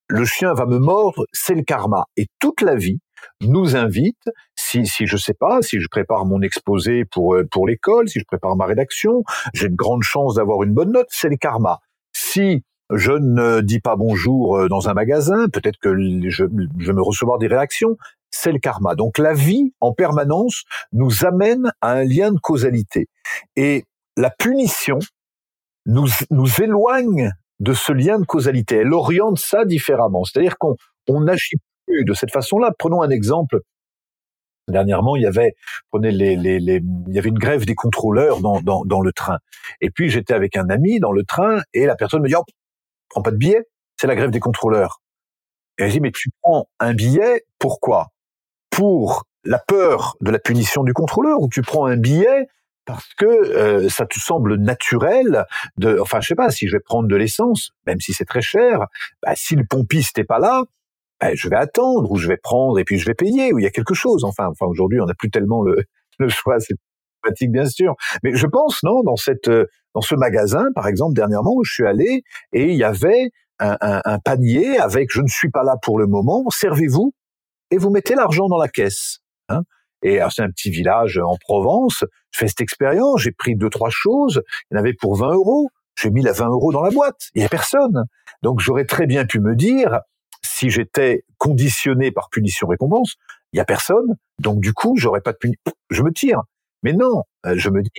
[0.08, 2.06] le chien va me mordre, c'est le karma.
[2.16, 2.98] Et toute la vie
[3.40, 8.08] nous invite, si, je sais pas, si je prépare mon exposé pour, euh, pour l'école,
[8.08, 9.22] si je prépare ma rédaction,
[9.54, 11.78] j'ai de grandes chances d'avoir une bonne note, c'est le karma.
[12.12, 15.94] Si je ne dis pas bonjour euh, dans un magasin, peut-être que
[16.28, 16.44] je,
[16.78, 17.96] je vais me recevoir des réactions,
[18.30, 18.94] c'est le karma.
[18.94, 23.08] Donc la vie en permanence nous amène à un lien de causalité.
[23.56, 23.84] Et
[24.16, 24.98] la punition
[25.86, 28.76] nous, nous éloigne de ce lien de causalité.
[28.76, 30.24] Elle oriente ça différemment.
[30.24, 30.74] C'est-à-dire qu'on
[31.08, 32.72] on n'agit plus de cette façon-là.
[32.78, 33.60] Prenons un exemple
[34.68, 35.54] Dernièrement, il y avait,
[35.90, 39.12] prenez les, les, les, il y avait une grève des contrôleurs dans, dans, dans le
[39.12, 39.38] train.
[39.80, 42.44] Et puis j'étais avec un ami dans le train et la personne me dit, oh,
[43.12, 43.62] prends pas de billet,
[44.00, 45.00] c'est la grève des contrôleurs.
[45.78, 48.08] Et je dis, mais tu prends un billet, pourquoi?
[48.70, 52.48] Pour la peur de la punition du contrôleur ou tu prends un billet
[52.84, 55.44] parce que euh, ça te semble naturel
[55.76, 58.42] de, enfin je sais pas, si je vais prendre de l'essence, même si c'est très
[58.42, 58.86] cher,
[59.22, 60.64] bah, si le pompiste n'est pas là,
[61.20, 63.62] ben, je vais attendre ou je vais prendre et puis je vais payer ou il
[63.62, 64.24] y a quelque chose.
[64.24, 65.84] Enfin, enfin aujourd'hui, on n'a plus tellement le,
[66.18, 66.58] le choix.
[66.60, 66.74] C'est
[67.22, 71.14] pratique bien sûr, mais je pense non dans cette euh, dans ce magasin par exemple
[71.14, 75.20] dernièrement où je suis allé et il y avait un, un, un panier avec je
[75.20, 77.14] ne suis pas là pour le moment, servez-vous
[77.70, 79.20] et vous mettez l'argent dans la caisse.
[79.48, 79.62] Hein
[80.02, 82.04] et c'est un petit village en Provence.
[82.32, 84.42] Je fais cette expérience, j'ai pris deux trois choses.
[84.70, 85.70] Il y en avait pour 20 euros.
[85.96, 87.28] J'ai mis la 20 euros dans la boîte.
[87.34, 88.04] Il y a personne.
[88.42, 90.00] Donc j'aurais très bien pu me dire,
[90.42, 93.14] si j'étais conditionné par punition-récompense,
[93.52, 95.60] il y a personne, donc du coup, j'aurais pas de punition.
[95.90, 96.40] Je me tire.
[96.82, 97.90] Mais non, euh, je me dis,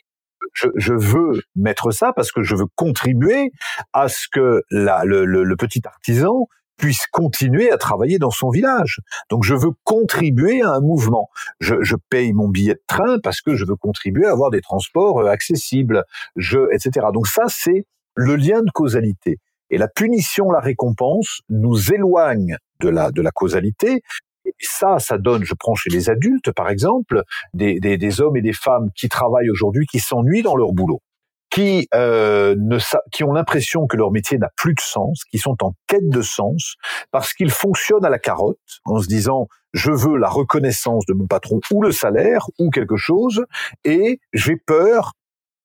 [0.53, 3.51] je, je, veux mettre ça parce que je veux contribuer
[3.93, 8.99] à ce que la, le, le, petit artisan puisse continuer à travailler dans son village.
[9.29, 11.29] Donc je veux contribuer à un mouvement.
[11.59, 14.61] Je, je, paye mon billet de train parce que je veux contribuer à avoir des
[14.61, 16.03] transports euh, accessibles,
[16.35, 17.07] je, etc.
[17.13, 19.39] Donc ça, c'est le lien de causalité.
[19.69, 24.01] Et la punition, la récompense nous éloigne de la, de la causalité.
[24.45, 28.37] Et ça, ça donne, je prends chez les adultes par exemple, des, des, des hommes
[28.37, 31.01] et des femmes qui travaillent aujourd'hui, qui s'ennuient dans leur boulot,
[31.49, 32.77] qui, euh, ne,
[33.11, 36.21] qui ont l'impression que leur métier n'a plus de sens, qui sont en quête de
[36.21, 36.75] sens,
[37.11, 41.27] parce qu'ils fonctionnent à la carotte, en se disant je veux la reconnaissance de mon
[41.27, 43.45] patron ou le salaire ou quelque chose,
[43.85, 45.13] et j'ai peur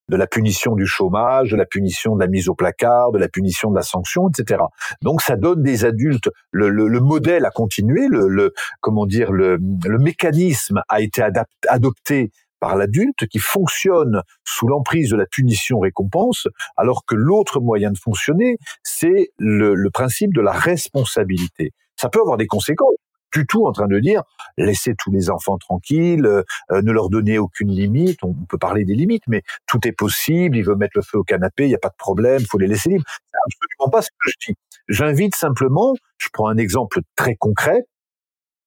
[0.09, 3.29] de la punition du chômage, de la punition de la mise au placard, de la
[3.29, 4.63] punition de la sanction, etc.
[5.03, 9.33] Donc ça donne des adultes le, le, le modèle a continué, le, le comment dire
[9.33, 11.23] le, le mécanisme a été
[11.69, 17.99] adopté par l'adulte qui fonctionne sous l'emprise de la punition-récompense, alors que l'autre moyen de
[17.99, 21.73] fonctionner, c'est le, le principe de la responsabilité.
[21.97, 22.97] Ça peut avoir des conséquences
[23.33, 24.23] du tout en train de dire
[24.57, 28.19] laissez tous les enfants tranquilles, euh, euh, ne leur donnez aucune limite.
[28.23, 30.57] On peut parler des limites, mais tout est possible.
[30.57, 32.67] Ils veulent mettre le feu au canapé, il n'y a pas de problème, faut les
[32.67, 33.05] laisser libres.
[33.07, 34.57] C'est absolument pas ce que je dis.
[34.89, 37.85] J'invite simplement, je prends un exemple très concret.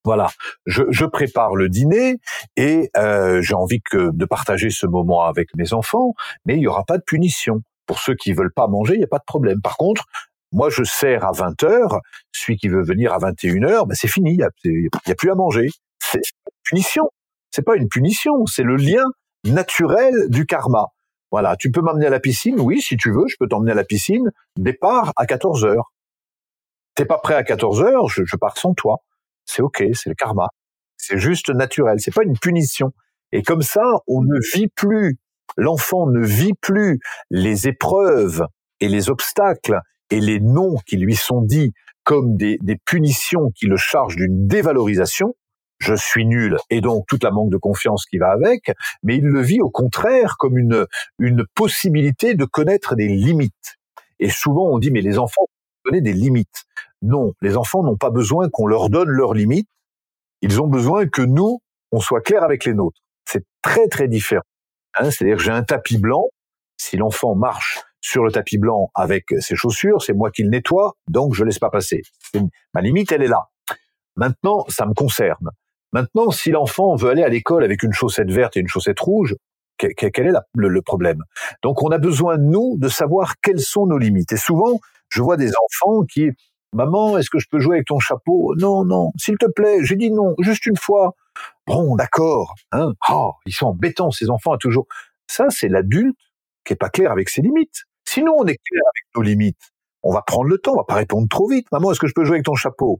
[0.04, 0.30] Voilà,
[0.66, 2.18] je, je prépare le dîner
[2.56, 6.68] et euh, j'ai envie que de partager ce moment avec mes enfants, mais il n'y
[6.68, 7.62] aura pas de punition.
[7.86, 9.62] Pour ceux qui veulent pas manger, il n'y a pas de problème.
[9.62, 10.06] Par contre,
[10.52, 12.00] moi, je sers à 20 heures.
[12.32, 14.34] Celui qui veut venir à 21 heures, ben c'est fini.
[14.34, 15.70] Il n'y a, plus à manger.
[16.00, 17.10] C'est une punition.
[17.52, 18.46] C'est pas une punition.
[18.46, 19.06] C'est le lien
[19.46, 20.88] naturel du karma.
[21.32, 21.56] Voilà.
[21.56, 22.60] Tu peux m'amener à la piscine?
[22.60, 24.30] Oui, si tu veux, je peux t'emmener à la piscine.
[24.58, 25.94] Départ à 14 heures.
[26.96, 28.98] T'es pas prêt à 14 heures, je, je pars sans toi.
[29.46, 29.84] C'est ok.
[29.94, 30.48] C'est le karma.
[30.98, 32.00] C'est juste naturel.
[32.00, 32.92] C'est pas une punition.
[33.32, 35.18] Et comme ça, on ne vit plus.
[35.58, 38.46] L'enfant ne vit plus les épreuves
[38.82, 39.80] et les obstacles
[40.12, 44.48] et les noms qui lui sont dits comme des, des punitions qui le chargent d'une
[44.48, 45.36] dévalorisation,
[45.80, 48.72] je suis nul et donc toute la manque de confiance qui va avec,
[49.04, 50.86] mais il le vit au contraire comme une,
[51.18, 53.78] une possibilité de connaître des limites.
[54.20, 55.48] Et souvent on dit mais les enfants
[55.86, 56.66] donner des limites.
[57.02, 59.70] Non, les enfants n'ont pas besoin qu'on leur donne leurs limites,
[60.42, 61.60] ils ont besoin que nous,
[61.92, 63.00] on soit clair avec les nôtres.
[63.26, 64.44] C'est très très différent.
[64.96, 66.26] Hein, C'est-à-dire que j'ai un tapis blanc,
[66.78, 70.96] si l'enfant marche sur le tapis blanc avec ses chaussures, c'est moi qui le nettoie,
[71.08, 72.02] donc je laisse pas passer.
[72.74, 73.50] Ma limite, elle est là.
[74.16, 75.52] Maintenant, ça me concerne.
[75.94, 79.36] Maintenant, si l'enfant veut aller à l'école avec une chaussette verte et une chaussette rouge,
[79.78, 81.24] quel est le, problème?
[81.64, 84.32] Donc, on a besoin, nous, de savoir quelles sont nos limites.
[84.32, 86.30] Et souvent, je vois des enfants qui,
[86.74, 88.54] maman, est-ce que je peux jouer avec ton chapeau?
[88.58, 91.16] Non, non, s'il te plaît, j'ai dit non, juste une fois.
[91.68, 92.56] Bon, d'accord.
[92.72, 94.86] Hein oh, ils sont embêtants, ces enfants, à toujours.
[95.28, 96.18] Ça, c'est l'adulte
[96.64, 97.86] qui est pas clair avec ses limites.
[98.14, 99.72] Sinon, on est clair avec nos limites.
[100.04, 101.66] On va prendre le temps, on va pas répondre trop vite.
[101.72, 103.00] Maman, est-ce que je peux jouer avec ton chapeau?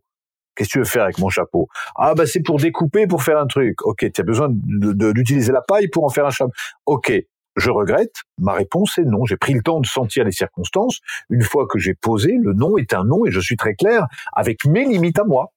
[0.56, 1.68] Qu'est-ce que tu veux faire avec mon chapeau?
[1.98, 3.86] Ah bah c'est pour découper, pour faire un truc.
[3.86, 6.54] Ok, tu as besoin d'utiliser la paille pour en faire un chapeau.
[6.86, 7.12] Ok,
[7.58, 8.16] je regrette.
[8.38, 9.26] Ma réponse est non.
[9.26, 11.00] J'ai pris le temps de sentir les circonstances.
[11.30, 14.06] Une fois que j'ai posé, le non est un non et je suis très clair
[14.32, 15.52] avec mes limites à moi.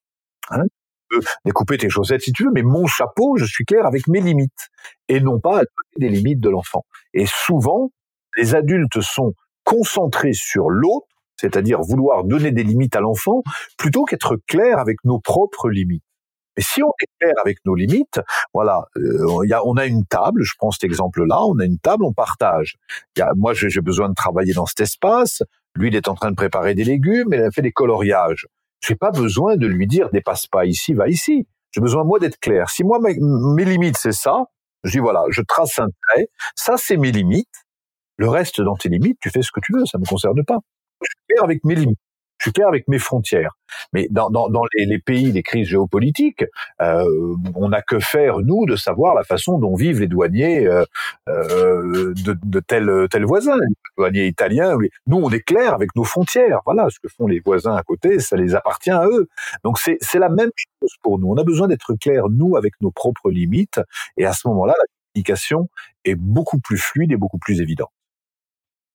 [0.50, 0.64] Hein?
[1.10, 4.08] Tu peux découper tes chaussettes si tu veux, mais mon chapeau, je suis clair avec
[4.08, 4.70] mes limites
[5.08, 5.64] et non pas à
[5.98, 6.84] des limites de l'enfant.
[7.12, 7.92] Et souvent,
[8.36, 9.32] les adultes sont
[9.64, 13.42] concentrés sur l'autre c'est-à-dire vouloir donner des limites à l'enfant,
[13.76, 16.04] plutôt qu'être clair avec nos propres limites.
[16.56, 18.20] Mais si on est clair avec nos limites,
[18.52, 19.26] voilà, euh,
[19.64, 22.76] on a une table, je prends cet exemple-là, on a une table, on partage.
[23.34, 25.42] Moi, j'ai besoin de travailler dans cet espace,
[25.74, 28.46] lui, il est en train de préparer des légumes, il a fait des coloriages.
[28.80, 31.48] Je n'ai pas besoin de lui dire dépasse pas ici, va ici.
[31.72, 32.70] J'ai besoin moi d'être clair.
[32.70, 34.44] Si moi mes, mes limites c'est ça,
[34.84, 37.63] je dis voilà, je trace un trait, ça c'est mes limites.
[38.16, 40.58] Le reste dans tes limites, tu fais ce que tu veux, ça me concerne pas.
[41.02, 41.98] Je suis clair avec mes limites
[42.44, 43.56] je suis clair avec mes frontières.
[43.92, 46.44] Mais dans, dans, les, pays, les crises géopolitiques,
[46.82, 50.84] euh, on n'a que faire, nous, de savoir la façon dont vivent les douaniers euh,
[51.28, 54.76] euh, de, de tel, tel voisin, les douaniers italiens.
[55.06, 56.60] Nous, on est clair avec nos frontières.
[56.66, 59.28] Voilà, ce que font les voisins à côté, ça les appartient à eux.
[59.64, 60.50] Donc c'est la même
[60.82, 61.28] chose pour nous.
[61.28, 63.80] On a besoin d'être clair, nous, avec nos propres limites.
[64.16, 65.68] Et à ce moment-là, la communication
[66.04, 67.90] est beaucoup plus fluide et beaucoup plus évidente.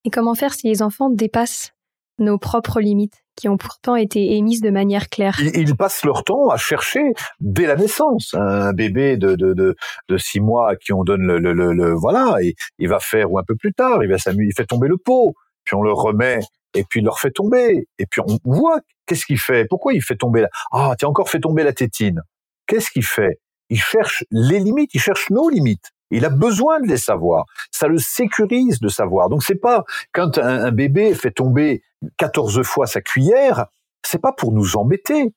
[0.05, 1.73] Et comment faire si les enfants dépassent
[2.19, 5.39] nos propres limites qui ont pourtant été émises de manière claire?
[5.41, 8.33] Ils, passent leur temps à chercher dès la naissance.
[8.33, 12.55] Un bébé de de, de, six mois à qui on donne le, le, voilà, et
[12.77, 14.97] il va faire ou un peu plus tard, il va s'amuser, il fait tomber le
[14.97, 15.33] pot,
[15.63, 16.39] puis on le remet
[16.73, 17.87] et puis il leur fait tomber.
[17.97, 21.09] Et puis on voit qu'est-ce qu'il fait, pourquoi il fait tomber là ah tu as
[21.09, 22.21] encore fait tomber la tétine,
[22.67, 23.39] qu'est-ce qu'il fait?
[23.69, 25.91] Il cherche les limites, il cherche nos limites.
[26.11, 27.45] Il a besoin de les savoir.
[27.71, 29.29] Ça le sécurise de savoir.
[29.29, 31.81] Donc c'est pas quand un, bébé fait tomber
[32.17, 33.67] 14 fois sa cuillère,
[34.05, 35.33] c'est pas pour nous embêter.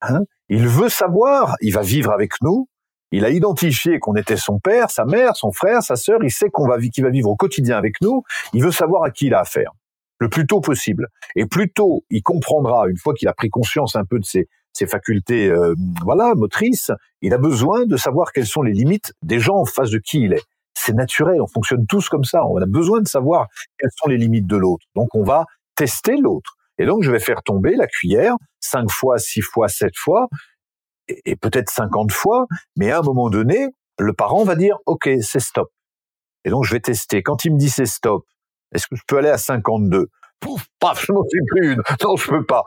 [0.00, 2.68] Hein il veut savoir, il va vivre avec nous.
[3.10, 6.18] Il a identifié qu'on était son père, sa mère, son frère, sa sœur.
[6.22, 8.22] Il sait qu'on qu'il va vivre au quotidien avec nous.
[8.52, 9.72] Il veut savoir à qui il a affaire
[10.18, 11.08] le plus tôt possible.
[11.36, 14.48] Et plus tôt il comprendra, une fois qu'il a pris conscience un peu de ses,
[14.72, 19.40] ses facultés euh, voilà motrices, il a besoin de savoir quelles sont les limites des
[19.40, 20.44] gens en face de qui il est.
[20.74, 22.44] C'est naturel, on fonctionne tous comme ça.
[22.46, 24.86] On a besoin de savoir quelles sont les limites de l'autre.
[24.94, 26.54] Donc on va tester l'autre.
[26.78, 30.28] Et donc je vais faire tomber la cuillère cinq fois, six fois, sept fois,
[31.08, 32.46] et, peut-être cinquante fois.
[32.76, 35.68] Mais à un moment donné, le parent va dire OK, c'est stop.
[36.44, 37.22] Et donc je vais tester.
[37.22, 38.24] Quand il me dit c'est stop,
[38.72, 40.06] est-ce que je peux aller à 52
[40.40, 41.82] Pouf, paf, je n'en sais plus une.
[42.04, 42.62] Non, je peux pas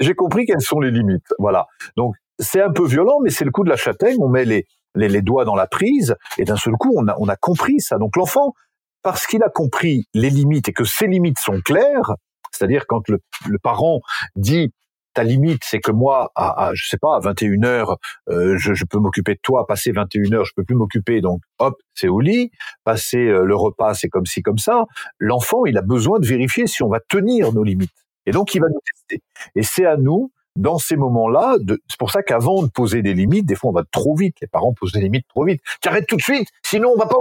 [0.00, 1.26] j'ai compris quelles sont les limites.
[1.38, 1.66] Voilà.
[1.96, 4.16] Donc c'est un peu violent, mais c'est le coup de la châtaigne.
[4.20, 7.28] On met les, les, doigts dans la prise et d'un seul coup, on a, on
[7.28, 7.98] a compris ça.
[7.98, 8.54] Donc l'enfant,
[9.02, 12.14] parce qu'il a compris les limites et que ces limites sont claires,
[12.52, 14.00] c'est-à-dire quand le, le parent
[14.36, 14.72] dit
[15.14, 17.96] ta limite, c'est que moi, à, à, je sais pas, à 21 heures,
[18.28, 19.66] euh, je, je, peux m'occuper de toi.
[19.66, 21.20] Passer 21 heures, je peux plus m'occuper.
[21.20, 22.50] Donc, hop, c'est au lit.
[22.84, 24.84] Passer euh, le repas, c'est comme ci, comme ça.
[25.18, 27.90] L'enfant, il a besoin de vérifier si on va tenir nos limites.
[28.26, 29.22] Et donc, il va nous tester.
[29.54, 31.56] Et c'est à nous, dans ces moments-là,
[31.88, 34.36] c'est pour ça qu'avant de poser des limites, des fois on va trop vite.
[34.40, 35.62] Les parents posent des limites trop vite.
[35.82, 37.16] J'arrête tout de suite, sinon on va pas.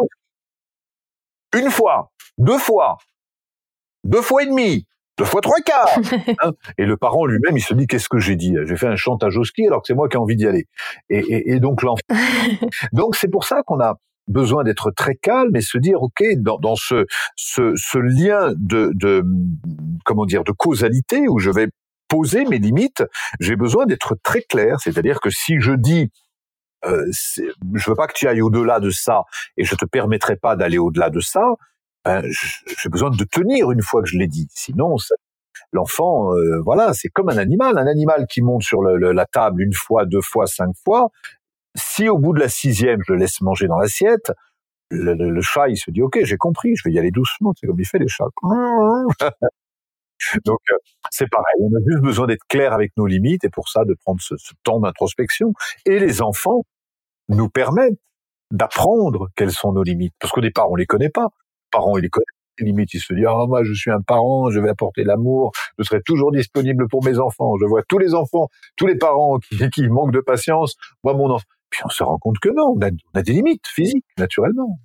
[1.57, 2.97] Une fois, deux fois,
[4.03, 4.85] deux fois et demi,
[5.17, 5.99] deux fois trois quarts.
[6.41, 6.51] Hein.
[6.77, 8.55] et le parent lui-même, il se dit qu'est-ce que j'ai dit?
[8.65, 10.67] J'ai fait un chantage au ski alors que c'est moi qui ai envie d'y aller.
[11.09, 12.01] Et, et, et donc l'enfant.
[12.93, 13.97] donc c'est pour ça qu'on a
[14.29, 17.05] besoin d'être très calme et se dire ok dans, ce,
[17.97, 19.23] lien de,
[20.05, 21.67] comment dire de causalité où je vais
[22.07, 23.03] poser mes limites,
[23.39, 26.09] j'ai besoin d'être très clair, c'est-à-dire que si je dis
[26.85, 27.05] euh,
[27.73, 29.23] je veux pas que tu ailles au-delà de ça
[29.57, 31.43] et je te permettrai pas d'aller au-delà de ça,
[32.05, 34.47] ben, j'ai besoin de tenir une fois que je l'ai dit.
[34.51, 34.95] Sinon,
[35.73, 37.77] l'enfant, euh, voilà, c'est comme un animal.
[37.77, 41.09] Un animal qui monte sur la table une fois, deux fois, cinq fois,
[41.75, 44.31] si au bout de la sixième, je le laisse manger dans l'assiette,
[44.91, 47.53] le, chat, il se dit, OK, j'ai compris, je vais y aller doucement.
[47.59, 48.25] C'est comme il fait les chats.
[50.45, 50.77] Donc, euh,
[51.11, 51.55] c'est pareil.
[51.61, 54.35] On a juste besoin d'être clair avec nos limites et pour ça, de prendre ce,
[54.63, 55.53] temps d'introspection.
[55.85, 56.63] Et les enfants
[57.29, 57.99] nous permettent
[58.51, 60.13] d'apprendre quelles sont nos limites.
[60.19, 61.27] Parce qu'au départ, on les connaît pas.
[61.27, 62.25] Les parents, ils les connaissent.
[62.59, 65.53] Les limites, ils se disent, ah, moi, je suis un parent, je vais apporter l'amour,
[65.77, 67.53] je serai toujours disponible pour mes enfants.
[67.61, 70.75] Je vois tous les enfants, tous les parents qui, qui manquent de patience.
[71.05, 74.05] Moi, mon enfant, puis on se rend compte que non, on a, des limites physiques,
[74.17, 74.79] naturellement.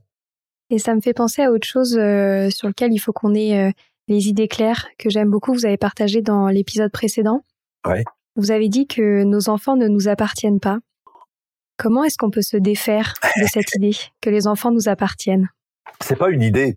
[0.70, 3.68] Et ça me fait penser à autre chose euh, sur lequel il faut qu'on ait
[3.68, 3.70] euh,
[4.08, 7.42] les idées claires, que j'aime beaucoup, vous avez partagé dans l'épisode précédent.
[7.86, 8.04] Ouais.
[8.36, 10.78] Vous avez dit que nos enfants ne nous appartiennent pas.
[11.76, 15.48] Comment est-ce qu'on peut se défaire de cette idée que les enfants nous appartiennent?
[16.00, 16.76] C'est pas une idée,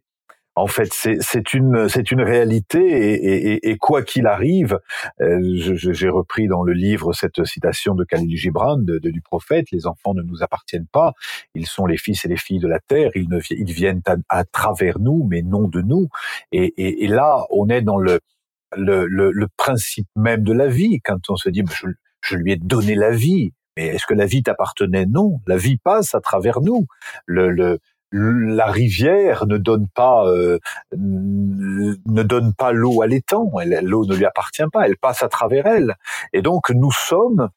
[0.58, 4.80] en fait, c'est une c'est une réalité et, et, et quoi qu'il arrive,
[5.22, 9.86] euh, j'ai repris dans le livre cette citation de Khalil Gibran de, du prophète les
[9.86, 11.14] enfants ne nous appartiennent pas,
[11.54, 14.44] ils sont les fils et les filles de la terre, ils ne ils viennent à,
[14.46, 16.10] travers nous, mais non de nous.
[16.52, 18.20] Et, et, là, on est dans le
[18.76, 21.88] le, le principe même de la vie quand on se dit je,
[22.22, 25.06] je lui ai donné la vie, mais est-ce que la vie t'appartenait?
[25.06, 26.88] Non, la vie passe à travers nous.
[27.28, 27.80] Le, le,
[28.12, 30.60] la rivière ne donne pas euh,
[30.96, 33.52] ne donne pas l'eau à l'étang.
[33.82, 34.88] L'eau ne lui appartient pas.
[34.88, 35.96] Elle passe à travers elle.
[36.34, 37.50] Et donc nous sommes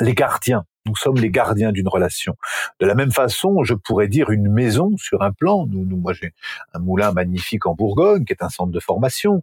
[0.00, 0.64] les gardiens.
[0.86, 2.36] Nous sommes les gardiens d'une relation.
[2.80, 5.66] De la même façon, je pourrais dire une maison sur un plan.
[5.66, 6.32] Moi, j'ai
[6.74, 9.40] un moulin magnifique en Bourgogne, qui est un centre de formation.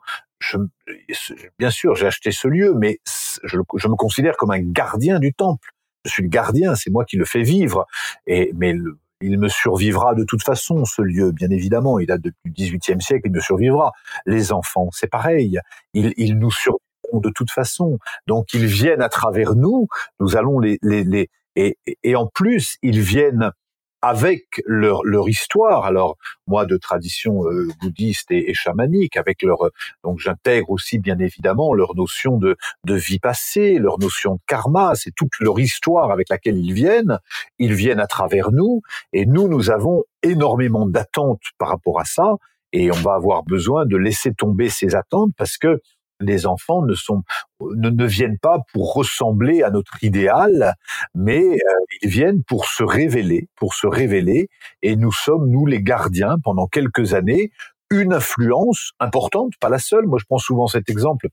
[1.60, 3.00] Bien sûr, j'ai acheté ce lieu, mais
[3.44, 5.72] je, me considère comme un gardien du temple.
[6.06, 7.88] Je suis le gardien, c'est moi qui le fais vivre.
[8.26, 12.00] Mais le, il me survivra de toute façon, ce lieu, bien évidemment.
[12.00, 13.92] Il date depuis le XVIIIe siècle, il me survivra.
[14.26, 15.60] Les enfants, c'est pareil.
[15.94, 16.82] Ils, ils nous survivront
[17.14, 17.98] de toute façon.
[18.28, 19.88] Donc, ils viennent à travers nous.
[20.20, 23.52] Nous allons les, les, les et, et en plus, ils viennent
[24.04, 25.86] avec leur, leur histoire.
[25.86, 29.70] Alors moi de tradition euh, bouddhiste et, et, chamanique, avec leur
[30.04, 34.92] donc j'intègre aussi bien évidemment leur notion de, de vie passée, leur notion de karma,
[34.96, 37.18] c'est toute leur histoire avec laquelle ils viennent.
[37.60, 38.82] Ils viennent à travers nous
[39.14, 42.36] et nous nous avons énormément d'attentes par rapport à ça
[42.74, 45.80] et on va avoir besoin de laisser tomber ces attentes parce que
[46.20, 47.24] les enfants ne sont
[47.60, 50.74] ne, ne, viennent pas pour ressembler à notre idéal,
[51.16, 51.58] mais euh,
[52.02, 54.50] ils viennent pour se révéler, pour se révéler,
[54.82, 57.52] et nous sommes nous les gardiens pendant quelques années,
[57.90, 60.06] une influence importante, pas la seule.
[60.06, 61.28] Moi, je prends souvent cet exemple.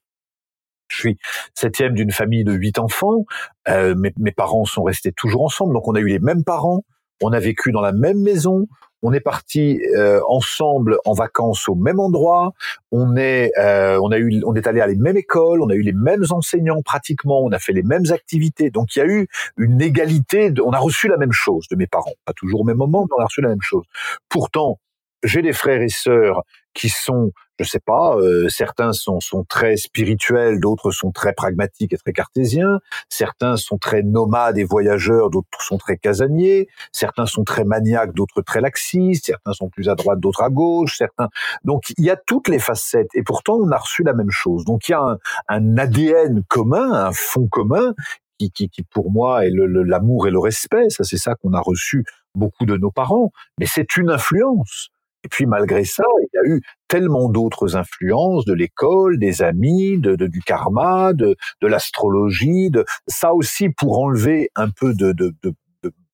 [0.89, 1.19] Je suis
[1.55, 3.25] septième d'une famille de huit enfants.
[3.69, 6.85] Euh, mes, mes parents sont restés toujours ensemble, donc on a eu les mêmes parents.
[7.23, 8.67] On a vécu dans la même maison,
[9.03, 12.53] on est parti euh, ensemble en vacances au même endroit.
[12.93, 15.63] On est, euh, on a eu, on est allé à les mêmes écoles.
[15.63, 17.43] On a eu les mêmes enseignants pratiquement.
[17.43, 18.71] On a fait les mêmes activités.
[18.71, 20.51] Donc il y a eu une égalité.
[20.51, 22.13] De, on a reçu la même chose de mes parents.
[22.27, 23.85] Pas toujours au même moment, mais on a reçu la même chose.
[24.29, 24.79] Pourtant,
[25.23, 29.77] j'ai des frères et sœurs qui sont, je sais pas, euh, certains sont, sont très
[29.77, 32.79] spirituels, d'autres sont très pragmatiques et très cartésiens,
[33.09, 38.43] certains sont très nomades et voyageurs, d'autres sont très casaniers, certains sont très maniaques, d'autres
[38.43, 41.29] très laxistes, certains sont plus à droite, d'autres à gauche, certains.
[41.65, 44.65] Donc il y a toutes les facettes et pourtant on a reçu la même chose.
[44.65, 47.95] Donc il y a un, un ADN commun, un fond commun
[48.39, 50.89] qui, qui, qui, pour moi est l'amour et le respect.
[50.89, 52.05] Ça, c'est ça qu'on a reçu
[52.35, 53.33] beaucoup de nos parents.
[53.59, 54.91] Mais c'est une influence.
[55.25, 59.99] Et puis malgré ça, il y a eu tellement d'autres influences de l'école, des amis,
[59.99, 65.13] de, de, du karma, de, de l'astrologie, de ça aussi pour enlever un peu de,
[65.13, 65.55] de, de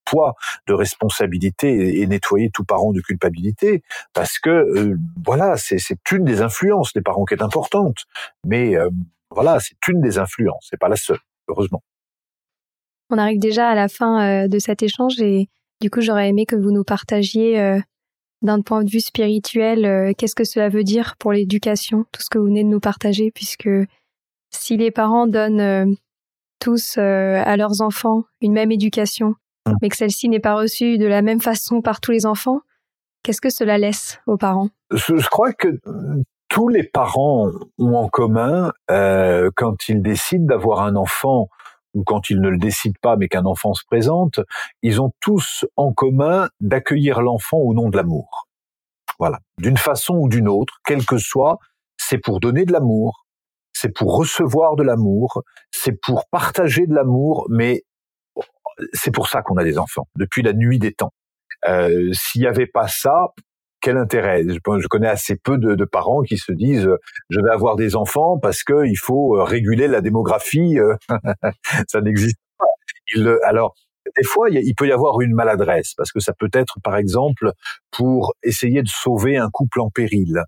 [0.07, 0.35] poids
[0.67, 3.83] de responsabilité et, nettoyer tout parent de culpabilité,
[4.15, 8.05] parce que euh, voilà, c'est une des influences des parents qui est importante,
[8.47, 8.89] mais euh,
[9.31, 11.83] voilà, c'est une des influences, c'est pas la seule, heureusement.
[13.11, 15.49] On arrive déjà à la fin euh, de cet échange et
[15.81, 17.81] du coup j'aurais aimé que vous nous partagiez
[18.43, 22.31] d'un point de vue spirituel, euh, qu'est-ce que cela veut dire pour l'éducation, tout ce
[22.31, 23.69] que vous venez de nous partager, puisque
[24.51, 25.87] si les parents donnent euh,
[26.61, 29.35] tous euh, à leurs enfants une même éducation,
[29.67, 29.73] mmh.
[29.83, 32.61] mais que celle-ci n'est pas reçue de la même façon par tous les enfants,
[33.23, 34.69] qu'est-ce que cela laisse aux parents?
[34.93, 35.81] Je, crois que
[36.49, 41.49] tous les parents ont en commun, quand ils décident d'avoir un enfant
[41.97, 44.41] ou quand ils ne le décident pas mais qu'un enfant se présente,
[44.83, 48.47] ils ont tous en commun d'accueillir l'enfant au nom de l'amour.
[49.19, 51.59] Voilà, d'une façon ou d'une autre, quel que soit,
[51.97, 53.25] c'est pour donner de l'amour,
[53.73, 57.83] c'est pour recevoir de l'amour, c'est pour partager de l'amour, mais
[58.93, 61.13] c'est pour ça qu'on a des enfants, depuis la nuit des temps.
[61.67, 63.29] Euh, S'il n'y avait pas ça,
[63.87, 64.43] quel intérêt?
[64.49, 66.89] Je, connais assez peu de, parents qui se disent
[67.31, 70.77] je vais avoir des enfants parce que il faut euh, réguler la démographie.
[70.77, 70.97] Euh,
[71.89, 72.67] ça n'existe pas.
[73.45, 73.77] Alors
[74.17, 77.53] des fois, il peut y avoir une maladresse, parce que ça peut être, par exemple,
[77.93, 80.43] pour essayer de sauver un couple en péril,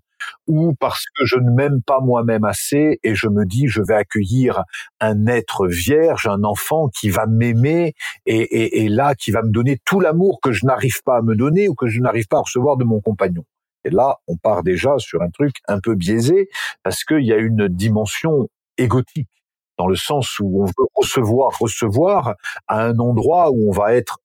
[0.47, 3.95] ou parce que je ne m'aime pas moi-même assez et je me dis, je vais
[3.95, 4.63] accueillir
[4.99, 7.93] un être vierge, un enfant qui va m'aimer
[8.25, 11.67] et, là, qui va me donner tout l'amour que je n'arrive pas à me donner
[11.67, 13.43] ou que je n'arrive pas à recevoir de mon compagnon.
[13.85, 16.49] Et là, on part déjà sur un truc un peu biaisé,
[16.83, 19.29] parce qu'il y a une dimension égotique
[19.77, 22.35] dans le sens où on veut recevoir, recevoir
[22.67, 24.17] à un endroit où on va être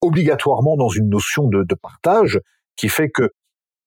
[0.00, 2.40] obligatoirement dans une notion de partage
[2.76, 3.30] qui fait que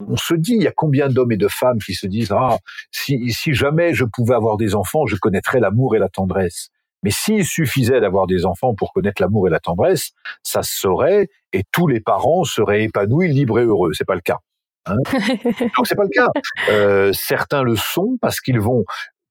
[0.08, 2.58] on se dit, il y a combien d'hommes et de femmes qui se disent, ah,
[2.92, 6.70] si, si jamais je pouvais avoir des enfants, je connaîtrais l'amour et la tendresse.
[7.04, 10.12] Mais s'il suffisait d'avoir des enfants pour connaître l'amour et la tendresse,
[10.44, 13.94] ça se saurait et tous les parents seraient épanouis, libres et heureux.
[13.94, 14.40] C'est pas le cas.
[14.86, 14.98] Hein
[15.78, 16.28] Donc c'est pas le cas.
[16.70, 18.84] Euh, certains le sont parce qu'ils vont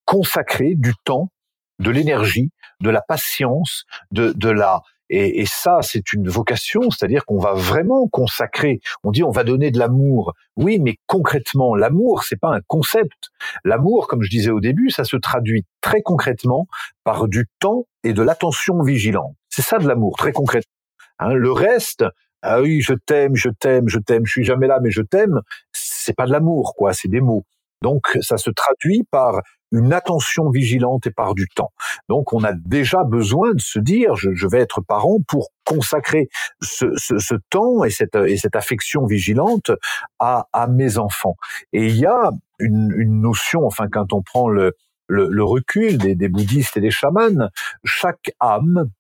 [0.05, 1.31] consacrer du temps
[1.79, 2.51] de l'énergie,
[2.81, 4.81] de la patience, de, de la
[5.11, 8.81] et, et ça, c'est une vocation, c'est-à-dire qu'on va vraiment consacrer.
[9.05, 10.35] On dit on va donner de l'amour.
[10.57, 13.31] Oui, mais concrètement, l'amour, c'est pas un concept.
[13.65, 16.67] L'amour, comme je disais au début, ça se traduit très concrètement
[17.05, 19.35] par du temps et de l'attention vigilante.
[19.49, 20.73] C'est ça de l'amour, très concrètement.
[21.19, 22.05] Hein, le reste,
[22.43, 25.41] ah oui, je t'aime, je t'aime, je t'aime, je suis jamais là, mais je t'aime,
[25.73, 27.45] c'est pas de l'amour, quoi, c'est des mots.
[27.83, 29.41] Donc, ça se traduit par
[29.73, 31.73] une attention vigilante et par du temps.
[32.09, 36.29] Donc, on a déjà besoin de se dire, je, vais être parent pour consacrer
[36.61, 39.71] ce, temps et cette, et cette affection vigilante
[40.19, 41.37] à, mes enfants.
[41.73, 44.75] Et il y a une, notion, enfin, quand on prend le,
[45.09, 47.49] le, recul des, des bouddhistes et des chamans,
[47.85, 48.91] chaque âme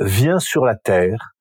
[0.00, 1.34] vient sur la terre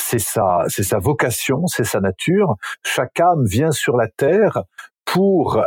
[0.00, 2.56] c'est sa, c'est sa vocation, c'est sa nature.
[2.84, 4.62] Chaque âme vient sur la terre
[5.04, 5.64] pour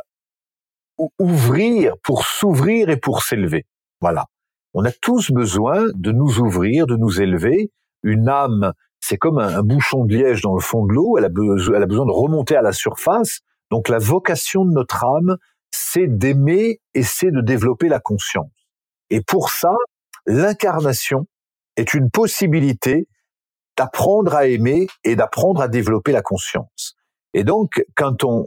[1.19, 3.65] ouvrir, pour s'ouvrir et pour s'élever.
[4.01, 4.25] Voilà.
[4.73, 7.71] On a tous besoin de nous ouvrir, de nous élever.
[8.01, 11.17] Une âme, c'est comme un, bouchon de liège dans le fond de l'eau.
[11.17, 13.39] Elle a, besoin, elle a besoin de remonter à la surface.
[13.71, 15.37] Donc la vocation de notre âme,
[15.71, 18.51] c'est d'aimer et c'est de développer la conscience.
[19.09, 19.75] Et pour ça,
[20.25, 21.27] l'incarnation
[21.75, 23.07] est une possibilité
[23.77, 26.95] d'apprendre à aimer et d'apprendre à développer la conscience.
[27.33, 28.45] Et donc, quand on,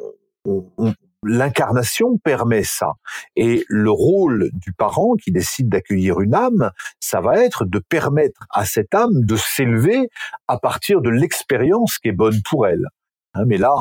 [1.27, 2.93] l'incarnation permet ça.
[3.35, 6.71] Et le rôle du parent qui décide d'accueillir une âme,
[7.01, 10.09] ça va être de permettre à cette âme de s'élever
[10.49, 12.87] à partir de l'expérience qui est bonne pour elle.
[13.35, 13.75] Hein, mais là,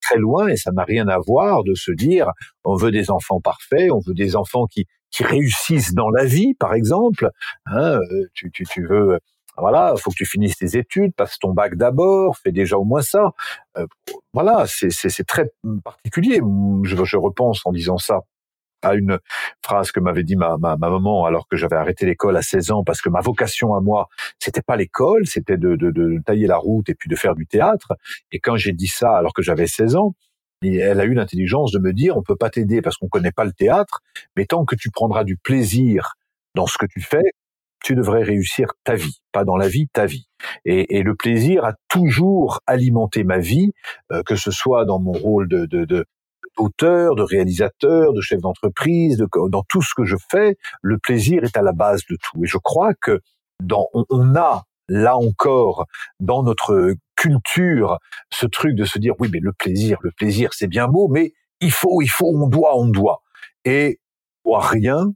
[0.00, 2.30] très loin, et ça n'a rien à voir de se dire,
[2.64, 4.86] on veut des enfants parfaits, on veut des enfants qui,
[5.20, 7.28] réussissent dans la vie, par exemple.
[7.66, 9.18] Hein, euh, tu, tu, tu veux
[9.58, 13.02] voilà, faut que tu finisses tes études, passe ton bac d'abord, fais déjà au moins
[13.02, 13.32] ça.
[13.76, 13.86] Euh,
[14.32, 15.50] voilà, c'est très
[15.84, 16.40] particulier.
[16.84, 18.20] Je, je, repense en disant ça
[18.82, 19.18] à une
[19.64, 22.84] phrase que m'avait dit ma, ma, maman alors que j'avais arrêté l'école à 16 ans
[22.84, 24.08] parce que ma vocation à moi
[24.40, 27.46] c'était pas l'école, c'était de, de, de, tailler la route et puis de faire du
[27.46, 27.92] théâtre.
[28.32, 30.14] Et quand j'ai dit ça alors que j'avais 16 ans,
[30.62, 33.44] elle a eu l'intelligence de me dire on peut pas t'aider parce qu'on connaît pas
[33.44, 34.00] le théâtre,
[34.36, 36.14] mais tant que tu prendras du plaisir
[36.54, 37.32] dans ce que tu fais,
[37.82, 40.26] tu devrais réussir ta vie, pas dans la vie, ta vie.
[40.64, 43.72] Et, le plaisir a toujours alimenté ma vie,
[44.12, 45.66] euh, que ce soit dans mon rôle de,
[46.56, 51.56] d'auteur, de réalisateur, de chef d'entreprise, dans tout ce que je fais, le plaisir est
[51.56, 52.44] à la base de tout.
[52.44, 53.20] Et je crois que
[53.62, 55.86] dans, on, a là encore
[56.20, 57.98] dans notre culture
[58.30, 61.32] ce truc de se dire oui mais le plaisir, le plaisir c'est bien beau, mais
[61.60, 63.22] il faut, il faut, on doit, on doit.
[63.64, 64.00] Et
[64.44, 65.12] rien,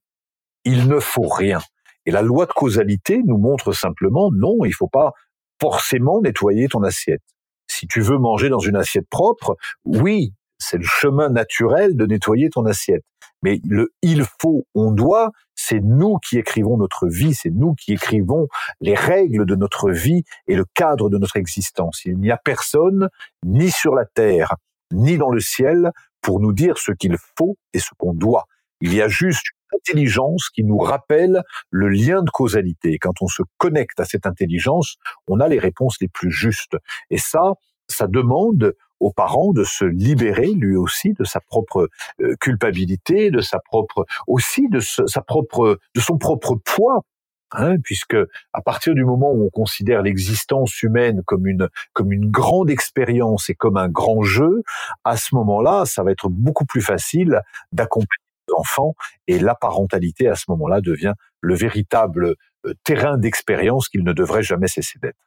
[0.64, 1.61] il ne faut rien.
[2.07, 5.12] Et la loi de causalité nous montre simplement, non, il faut pas
[5.61, 7.22] forcément nettoyer ton assiette.
[7.68, 12.48] Si tu veux manger dans une assiette propre, oui, c'est le chemin naturel de nettoyer
[12.50, 13.04] ton assiette.
[13.42, 17.92] Mais le il faut, on doit, c'est nous qui écrivons notre vie, c'est nous qui
[17.92, 18.48] écrivons
[18.80, 22.02] les règles de notre vie et le cadre de notre existence.
[22.04, 23.09] Il n'y a personne,
[23.44, 24.54] ni sur la terre,
[24.92, 25.90] ni dans le ciel,
[26.22, 28.46] pour nous dire ce qu'il faut et ce qu'on doit.
[28.80, 32.99] Il y a juste intelligence qui nous rappelle le lien de causalité.
[32.99, 34.97] Quand on se connecte à cette intelligence,
[35.29, 36.77] on a les réponses les plus justes.
[37.11, 37.55] Et ça,
[37.89, 41.89] ça demande aux parents de se libérer lui aussi de sa propre
[42.21, 47.03] euh, culpabilité, de sa propre aussi de sa propre de son propre poids
[47.53, 48.17] Hein, puisque
[48.53, 53.49] à partir du moment où on considère l'existence humaine comme une comme une grande expérience
[53.49, 54.64] et comme un grand jeu,
[55.05, 57.41] à ce moment-là, ça va être beaucoup plus facile
[57.71, 58.26] d'accompagner
[59.26, 62.34] et la parentalité à ce moment-là devient le véritable
[62.66, 65.18] euh, terrain d'expérience qu'il ne devrait jamais cesser d'être.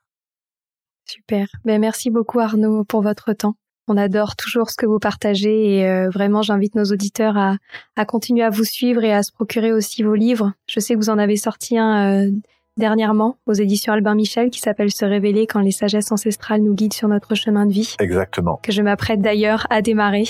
[1.06, 1.48] Super.
[1.66, 3.56] Ben, merci beaucoup Arnaud pour votre temps.
[3.88, 7.56] On adore toujours ce que vous partagez et euh, vraiment j'invite nos auditeurs à,
[7.96, 10.54] à, continuer à vous suivre et à se procurer aussi vos livres.
[10.68, 12.32] Je sais que vous en avez sorti un euh,
[12.78, 16.94] dernièrement aux éditions Albin Michel qui s'appelle Se révéler quand les sagesses ancestrales nous guident
[16.94, 17.96] sur notre chemin de vie.
[18.00, 18.60] Exactement.
[18.62, 20.26] Que je m'apprête d'ailleurs à démarrer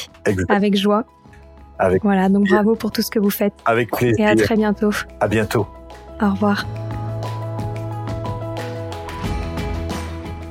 [0.47, 1.05] avec joie.
[2.03, 3.53] Voilà, donc bravo pour tout ce que vous faites.
[3.65, 4.19] Avec plaisir.
[4.19, 4.91] Et à très bientôt.
[5.19, 5.67] À bientôt.
[6.21, 6.65] Au revoir.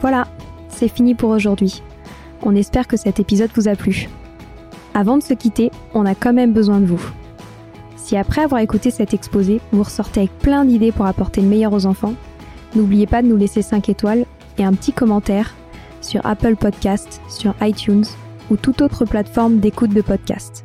[0.00, 0.26] Voilà,
[0.68, 1.82] c'est fini pour aujourd'hui.
[2.42, 4.08] On espère que cet épisode vous a plu.
[4.94, 7.02] Avant de se quitter, on a quand même besoin de vous.
[7.96, 11.72] Si après avoir écouté cet exposé, vous ressortez avec plein d'idées pour apporter le meilleur
[11.72, 12.14] aux enfants,
[12.74, 14.24] n'oubliez pas de nous laisser 5 étoiles
[14.56, 15.54] et un petit commentaire
[16.00, 18.04] sur Apple Podcast, sur iTunes
[18.50, 20.64] ou toute autre plateforme d'écoute de podcast.